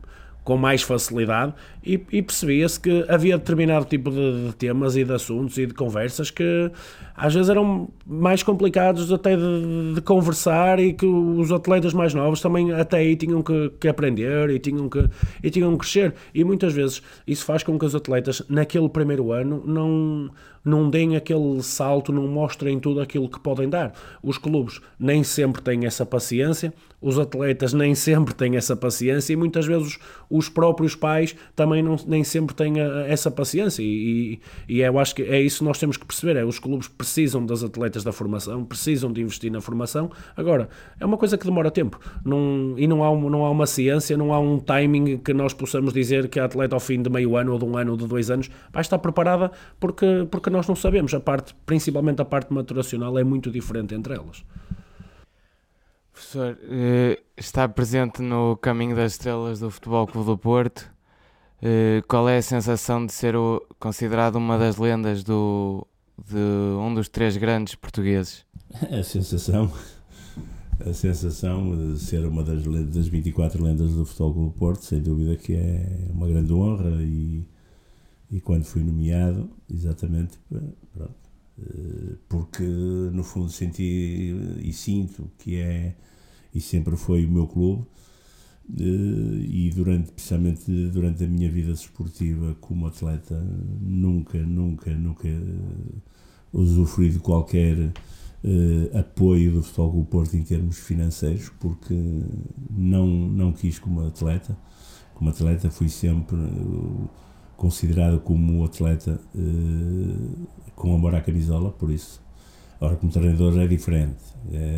com 0.50 0.58
mais 0.58 0.82
facilidade 0.82 1.54
e, 1.89 2.06
e 2.12 2.21
percebia-se 2.21 2.80
que 2.80 3.04
havia 3.10 3.36
determinado 3.36 3.86
tipo 3.86 4.12
de, 4.12 4.47
de, 4.47 4.56
temas 4.56 4.95
e 4.95 5.04
de 5.04 5.12
assuntos 5.12 5.58
e 5.58 5.65
de 5.65 5.73
conversas 5.73 6.30
que 6.30 6.71
às 7.15 7.34
vezes 7.34 7.49
eram 7.49 7.89
mais 8.06 8.43
complicados 8.43 9.12
até 9.12 9.36
de, 9.36 9.95
de, 9.95 10.02
conversar 10.02 10.80
e 10.80 10.93
que 10.93 11.06
os 11.06 11.52
atletas 11.52 11.91
mais 11.91 12.13
novos 12.13 12.41
também 12.41 12.71
até 12.71 12.97
aí 12.97 13.15
tinham 13.15 13.41
que, 13.41 13.71
que, 13.80 13.88
aprender 13.88 14.52
e 14.52 14.60
tinham 14.60 14.88
que, 14.88 15.10
e 15.41 15.49
tinham 15.49 15.71
que 15.71 15.80
crescer 15.80 16.13
e 16.34 16.43
muitas 16.43 16.73
vezes 16.73 17.02
isso 17.25 17.43
faz 17.43 17.63
com 17.63 17.80
que 17.80 17.86
os 17.86 17.95
atletas 17.95 18.43
naquele 18.47 18.88
primeiro 18.88 19.32
ano 19.32 19.63
não 19.65 20.30
não 20.63 20.89
deem 20.89 21.15
aquele 21.15 21.62
salto, 21.63 22.12
não 22.12 22.28
mostrem 22.28 22.80
tudo 22.80 23.02
aquilo 23.02 23.30
que 23.30 23.39
podem 23.39 23.69
dar. 23.69 23.93
Os 24.21 24.38
clubes 24.38 24.82
nem 24.99 25.23
sempre 25.23 25.62
têm 25.62 25.86
essa 25.86 26.06
paciência, 26.06 26.73
os 27.02 27.17
atletas 27.17 27.73
nem 27.73 27.95
sempre 27.95 28.34
têm 28.34 28.58
essa 28.58 28.75
paciência 28.75 29.34
e 29.34 29.36
muitas 29.36 29.65
vezes 29.65 29.97
os 30.30 30.49
próprios 30.49 30.95
pais 30.95 31.36
também 31.56 31.79
não, 31.82 31.96
nem 32.08 32.24
sempre 32.24 32.56
têm 32.56 32.80
a, 32.80 33.08
essa 33.08 33.30
paciência 33.30 33.82
e, 33.82 34.39
e, 34.68 34.82
eu 34.82 35.00
acho 35.00 35.15
que 35.15 35.24
é 35.24 35.39
isso 35.42 35.60
que 35.60 35.65
nós 35.65 35.78
temos 35.78 35.98
que 35.98 36.06
perceber, 36.06 36.38
é 36.38 36.46
os 36.46 36.60
clubes 36.60 36.88
precisam 36.88 37.46
das 37.46 37.63
atletas 37.63 38.04
da 38.04 38.12
formação, 38.12 38.63
precisam 38.63 39.12
de 39.12 39.22
investir 39.22 39.52
na 39.52 39.62
formação, 39.62 40.12
agora, 40.36 40.70
é 41.00 41.06
uma 41.06 41.18
coisa 41.18 41.38
que 41.38 41.46
demora 41.46 41.72
tempo 41.72 42.00
não, 42.24 42.74
e 42.78 42.88
não 42.88 43.04
há, 43.04 43.12
um, 43.12 43.30
não 43.30 43.46
há 43.46 43.50
uma 43.50 43.68
ciência, 43.68 44.18
não 44.18 44.34
há 44.34 44.39
um 44.39 44.60
timing 44.60 45.18
que 45.18 45.34
nós 45.34 45.54
possamos 45.54 45.94
dizer 45.94 46.30
que 46.30 46.39
a 46.39 46.46
atleta 46.46 46.76
ao 46.76 46.80
fim 46.80 47.02
de 47.02 47.10
meio 47.10 47.36
ano 47.36 47.54
ou 47.54 47.60
de 47.60 47.65
um 47.65 47.78
ano 47.78 47.92
ou 47.92 47.98
de 47.98 48.08
dois 48.08 48.30
anos 48.30 48.50
vai 48.72 48.82
estar 48.82 49.00
preparada 49.00 49.52
porque, 49.80 50.28
porque 50.30 50.50
nós 50.50 50.68
não 50.68 50.76
sabemos, 50.76 51.13
a 51.13 51.20
parte, 51.20 51.56
principalmente 51.65 52.22
a 52.22 52.26
parte 52.26 52.54
maturacional 52.54 53.18
é 53.18 53.24
muito 53.24 53.52
diferente 53.52 53.94
entre 53.96 54.13
elas. 54.13 54.44
Professor, 56.20 56.58
eh, 56.70 57.22
está 57.38 57.68
presente 57.70 58.22
no 58.22 58.58
caminho 58.58 58.94
das 58.94 59.13
estrelas 59.13 59.62
do 59.62 59.72
Futebol 59.72 60.06
Clube 60.06 60.28
do 60.28 60.38
Porto. 60.38 60.92
Eh, 61.62 62.02
qual 62.08 62.28
é 62.30 62.38
a 62.38 62.41
sensação 62.41 63.06
de 63.06 63.12
ser 63.12 63.36
considerado 63.80 64.36
uma 64.36 64.58
das 64.58 64.78
lendas 64.78 65.24
do, 65.24 65.86
de 66.26 66.38
um 66.38 66.93
dos 66.93 67.10
três 67.10 67.36
grandes 67.38 67.76
portugueses? 67.76 68.45
A 68.91 69.04
sensação, 69.04 69.72
a 70.80 70.93
sensação 70.93 71.76
de 71.76 72.00
ser 72.00 72.24
uma 72.26 72.43
das, 72.43 72.63
das 72.63 73.08
24 73.08 73.63
lendas 73.63 73.93
do 73.93 74.06
Futebol 74.06 74.45
do 74.45 74.52
Porto, 74.52 74.86
sem 74.86 75.02
dúvida 75.02 75.36
que 75.36 75.56
é 75.56 76.08
uma 76.13 76.28
grande 76.28 76.54
honra 76.54 77.02
e, 77.02 77.43
e 78.30 78.39
quando 78.39 78.65
fui 78.65 78.84
nomeado, 78.84 79.50
exatamente, 79.74 80.38
pronto, 80.93 81.15
eh, 81.60 82.15
porque 82.30 82.63
no 82.63 83.24
fundo 83.24 83.50
senti 83.50 84.60
e 84.63 84.72
sinto 84.72 85.30
que 85.39 85.56
é 85.58 85.95
e 86.54 86.62
sempre 86.62 86.95
foi 86.95 87.26
o 87.26 87.30
meu 87.30 87.48
clube. 87.48 87.86
Eh, 88.77 89.45
e 89.47 89.71
durante, 89.73 90.12
precisamente 90.12 90.71
durante 90.88 91.23
a 91.23 91.27
minha 91.27 91.49
vida 91.49 91.71
desportiva 91.71 92.55
como 92.62 92.88
atleta, 92.88 93.36
nunca, 93.82 94.38
nunca, 94.38 94.91
nunca 94.91 95.27
usufruí 96.53 97.10
de 97.10 97.19
qualquer 97.19 97.77
uh, 97.77 98.97
apoio 98.97 99.53
do 99.53 99.63
Futebol 99.63 99.91
Clube 99.91 100.08
Porto 100.10 100.38
em 100.38 100.43
termos 100.43 100.77
financeiros, 100.77 101.49
porque 101.60 101.95
não, 102.69 103.08
não 103.08 103.51
quis 103.51 103.79
como 103.79 104.01
atleta. 104.05 104.58
Como 105.13 105.29
atleta 105.29 105.69
fui 105.69 105.89
sempre 105.89 106.38
uh, 106.38 107.10
considerado 107.58 108.19
como 108.19 108.63
atleta 108.63 109.19
uh, 109.36 110.47
com 110.75 110.95
amor 110.95 111.15
à 111.15 111.21
camisola, 111.21 111.71
por 111.71 111.91
isso 111.91 112.21
Ora, 112.82 112.95
como 112.95 113.12
treinador 113.12 113.60
é 113.60 113.67
diferente, 113.67 114.23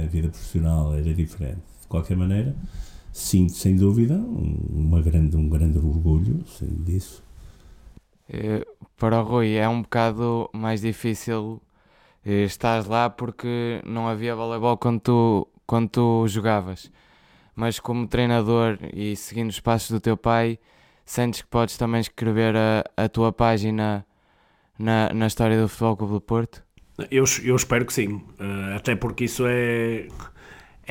a 0.03 0.07
vida 0.07 0.27
profissional 0.29 0.95
era 0.95 1.13
diferente. 1.13 1.61
De 1.81 1.87
qualquer 1.87 2.17
maneira, 2.17 2.55
sinto 3.11 3.53
sem 3.53 3.75
dúvida 3.75 4.15
uma 4.15 5.01
grande, 5.01 5.35
um 5.35 5.49
grande 5.49 5.77
orgulho 5.77 6.43
disso. 6.85 7.23
É, 8.29 8.65
para 8.97 9.19
o 9.19 9.23
Rui 9.23 9.55
é 9.55 9.67
um 9.67 9.81
bocado 9.81 10.49
mais 10.53 10.81
difícil 10.81 11.61
é, 12.25 12.43
estar 12.43 12.87
lá 12.87 13.09
porque 13.09 13.81
não 13.85 14.07
havia 14.07 14.35
voleibol 14.35 14.77
quando 14.77 14.99
tu, 15.01 15.47
quando 15.65 15.89
tu 15.89 16.27
jogavas. 16.27 16.91
Mas 17.55 17.79
como 17.79 18.07
treinador 18.07 18.77
e 18.93 19.15
seguindo 19.15 19.49
os 19.49 19.59
passos 19.59 19.91
do 19.91 19.99
teu 19.99 20.15
pai, 20.15 20.57
sentes 21.05 21.41
que 21.41 21.47
podes 21.47 21.77
também 21.77 21.99
escrever 21.99 22.55
a, 22.55 22.83
a 22.95 23.09
tua 23.09 23.33
página 23.33 24.05
na, 24.79 25.13
na 25.13 25.27
história 25.27 25.61
do 25.61 25.67
Futebol 25.67 25.97
Clube 25.97 26.13
do 26.13 26.21
Porto? 26.21 26.63
Eu, 27.09 27.25
eu 27.43 27.55
espero 27.55 27.85
que 27.85 27.93
sim, 27.93 28.15
uh, 28.15 28.75
até 28.75 28.95
porque 28.95 29.25
isso 29.25 29.43
é, 29.47 30.07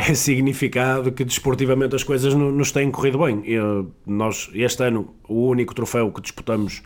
é 0.09 0.15
significado 0.15 1.13
que 1.13 1.25
desportivamente 1.25 1.95
as 1.95 2.03
coisas 2.03 2.35
no, 2.35 2.51
nos 2.51 2.73
têm 2.73 2.91
corrido 2.91 3.19
bem. 3.19 3.43
Eu, 3.45 3.93
nós, 4.07 4.51
este 4.55 4.83
ano, 4.83 5.15
o 5.29 5.49
único 5.49 5.75
troféu 5.75 6.11
que 6.11 6.21
disputamos, 6.21 6.83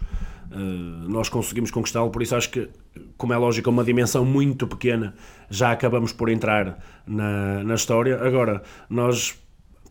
uh, 0.50 1.08
nós 1.08 1.28
conseguimos 1.28 1.70
conquistá-lo, 1.70 2.10
por 2.10 2.22
isso 2.22 2.34
acho 2.34 2.50
que, 2.50 2.68
como 3.16 3.32
é 3.32 3.36
lógico, 3.36 3.70
uma 3.70 3.84
dimensão 3.84 4.24
muito 4.24 4.66
pequena, 4.66 5.14
já 5.48 5.70
acabamos 5.70 6.12
por 6.12 6.28
entrar 6.28 6.78
na, 7.06 7.62
na 7.62 7.74
história. 7.74 8.20
Agora, 8.20 8.62
nós 8.88 9.38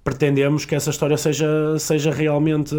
pretendemos 0.04 0.66
que 0.66 0.76
essa 0.76 0.90
história 0.90 1.18
seja, 1.18 1.80
seja 1.80 2.12
realmente 2.12 2.76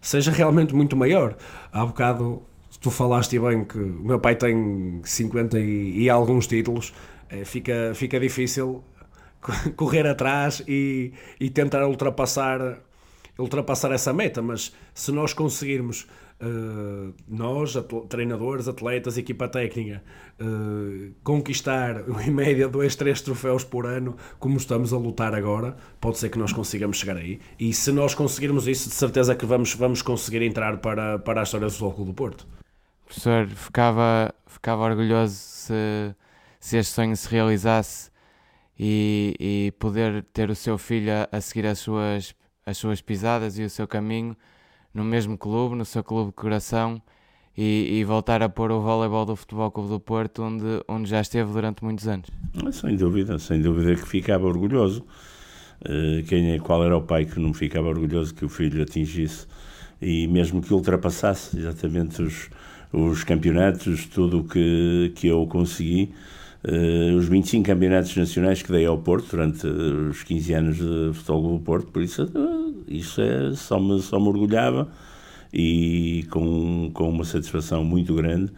seja 0.00 0.30
realmente 0.30 0.74
muito 0.74 0.96
maior. 0.96 1.34
Há 1.72 1.86
bocado 1.86 2.42
tu 2.80 2.90
falaste 2.90 3.38
bem 3.38 3.64
que 3.64 3.78
o 3.78 4.04
meu 4.04 4.20
pai 4.20 4.36
tem 4.36 5.00
50 5.02 5.58
e, 5.58 6.02
e 6.02 6.10
alguns 6.10 6.46
títulos, 6.46 6.92
é, 7.30 7.42
fica, 7.42 7.92
fica 7.94 8.20
difícil 8.20 8.84
correr 9.76 10.06
atrás 10.06 10.62
e, 10.66 11.12
e 11.38 11.50
tentar 11.50 11.86
ultrapassar, 11.86 12.78
ultrapassar 13.38 13.92
essa 13.92 14.12
meta, 14.12 14.40
mas 14.40 14.74
se 14.92 15.12
nós 15.12 15.32
conseguirmos, 15.32 16.06
uh, 16.40 17.12
nós, 17.28 17.74
treinadores, 18.08 18.68
atletas, 18.68 19.18
equipa 19.18 19.48
técnica, 19.48 20.02
uh, 20.40 21.12
conquistar 21.22 22.04
em 22.26 22.30
média 22.30 22.68
dois, 22.68 22.96
três 22.96 23.20
troféus 23.20 23.64
por 23.64 23.86
ano, 23.86 24.16
como 24.38 24.56
estamos 24.56 24.92
a 24.92 24.98
lutar 24.98 25.34
agora, 25.34 25.76
pode 26.00 26.18
ser 26.18 26.30
que 26.30 26.38
nós 26.38 26.52
consigamos 26.52 26.98
chegar 26.98 27.16
aí. 27.16 27.40
E 27.58 27.72
se 27.72 27.92
nós 27.92 28.14
conseguirmos 28.14 28.66
isso, 28.66 28.88
de 28.88 28.94
certeza 28.94 29.34
que 29.34 29.46
vamos, 29.46 29.74
vamos 29.74 30.02
conseguir 30.02 30.42
entrar 30.42 30.78
para, 30.78 31.18
para 31.18 31.40
a 31.40 31.42
história 31.44 31.66
do 31.66 31.72
Futebol 31.72 32.06
do 32.06 32.14
Porto. 32.14 32.46
Professor 33.04 33.46
ficava, 33.48 34.34
ficava 34.46 34.82
orgulhoso 34.82 35.34
se, 35.34 36.14
se 36.58 36.78
este 36.78 36.94
sonho 36.94 37.14
se 37.14 37.28
realizasse 37.28 38.13
e, 38.78 39.34
e 39.38 39.72
poder 39.78 40.24
ter 40.32 40.50
o 40.50 40.54
seu 40.54 40.76
filho 40.78 41.12
a, 41.12 41.36
a, 41.36 41.40
seguir 41.40 41.66
as 41.66 41.78
suas, 41.78 42.34
as 42.66 42.76
suas 42.76 43.00
pisadas 43.00 43.58
e 43.58 43.62
o 43.62 43.70
seu 43.70 43.86
caminho 43.86 44.36
no 44.92 45.04
mesmo 45.04 45.36
clube, 45.36 45.74
no 45.74 45.84
seu 45.84 46.02
clube 46.02 46.30
de 46.30 46.36
coração 46.36 47.00
e, 47.56 47.98
e 47.98 48.04
voltar 48.04 48.42
a 48.42 48.48
pôr 48.48 48.70
o 48.70 48.80
voleibol 48.80 49.24
do 49.24 49.36
Futebol 49.36 49.70
Clube 49.70 49.88
do 49.88 50.00
Porto 50.00 50.42
onde, 50.42 50.82
onde 50.88 51.08
já 51.08 51.20
esteve 51.20 51.52
durante 51.52 51.84
muitos 51.84 52.06
anos. 52.08 52.28
Sem 52.72 52.96
dúvida, 52.96 53.38
sem 53.38 53.60
dúvida 53.60 53.94
que 53.94 54.08
ficava 54.08 54.46
orgulhoso. 54.46 55.04
Uh, 55.82 56.22
quem, 56.26 56.52
é, 56.52 56.58
qual 56.58 56.82
era 56.84 56.96
o 56.96 57.02
pai 57.02 57.26
que 57.26 57.38
não 57.38 57.52
ficava 57.52 57.88
orgulhoso 57.88 58.34
que 58.34 58.44
o 58.44 58.48
filho 58.48 58.82
atingisse 58.82 59.46
e 60.00 60.26
mesmo 60.28 60.62
que 60.62 60.72
ultrapassasse 60.72 61.58
exatamente 61.58 62.22
os, 62.22 62.48
os 62.92 63.24
campeonatos, 63.24 64.06
tudo 64.06 64.40
o 64.40 64.44
que, 64.44 65.12
que 65.14 65.26
eu 65.26 65.46
consegui, 65.46 66.12
uh, 66.68 67.16
os 67.16 67.28
25 67.28 67.66
campeonatos 67.66 68.16
nacionais 68.16 68.62
que 68.62 68.72
dei 68.72 68.86
ao 68.86 68.98
Porto 68.98 69.30
durante 69.30 69.66
os 69.66 70.22
15 70.22 70.54
anos 70.54 70.76
de 70.76 71.12
futebol 71.14 71.58
do 71.58 71.64
Porto, 71.64 71.92
por 71.92 72.02
isso 72.02 72.24
uh, 72.24 72.84
isso 72.88 73.20
é, 73.20 73.54
só, 73.54 73.78
me, 73.78 74.00
só 74.00 74.18
me 74.18 74.28
orgulhava 74.28 74.90
e 75.52 76.26
com, 76.30 76.90
com 76.92 77.08
uma 77.08 77.24
satisfação 77.24 77.84
muito 77.84 78.14
grande 78.14 78.52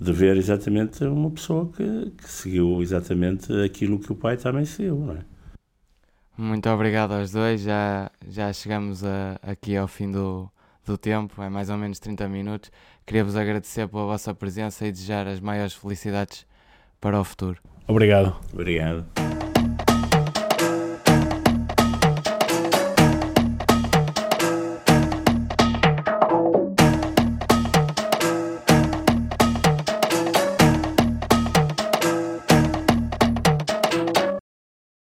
de 0.00 0.12
ver 0.12 0.36
exatamente 0.36 1.04
uma 1.04 1.30
pessoa 1.30 1.70
que, 1.70 2.12
que 2.16 2.30
seguiu 2.30 2.80
exatamente 2.80 3.52
aquilo 3.62 3.98
que 3.98 4.12
o 4.12 4.14
pai 4.14 4.36
também 4.36 4.64
seguiu, 4.64 5.12
é? 5.12 5.38
Muito 6.36 6.68
obrigado 6.70 7.12
aos 7.12 7.32
dois, 7.32 7.62
já, 7.62 8.10
já 8.28 8.52
chegamos 8.52 9.02
a, 9.02 9.40
aqui 9.42 9.76
ao 9.76 9.88
fim 9.88 10.08
do, 10.08 10.48
do 10.86 10.96
tempo, 10.96 11.42
é 11.42 11.48
mais 11.48 11.68
ou 11.68 11.76
menos 11.76 11.98
30 11.98 12.28
minutos. 12.28 12.70
Queria-vos 13.04 13.34
agradecer 13.34 13.88
pela 13.88 14.04
vossa 14.04 14.32
presença 14.32 14.86
e 14.86 14.92
desejar 14.92 15.26
as 15.26 15.40
maiores 15.40 15.74
felicidades 15.74 16.46
para 17.00 17.20
o 17.20 17.24
futuro. 17.24 17.60
Obrigado. 17.86 18.36
Obrigado. 18.52 19.06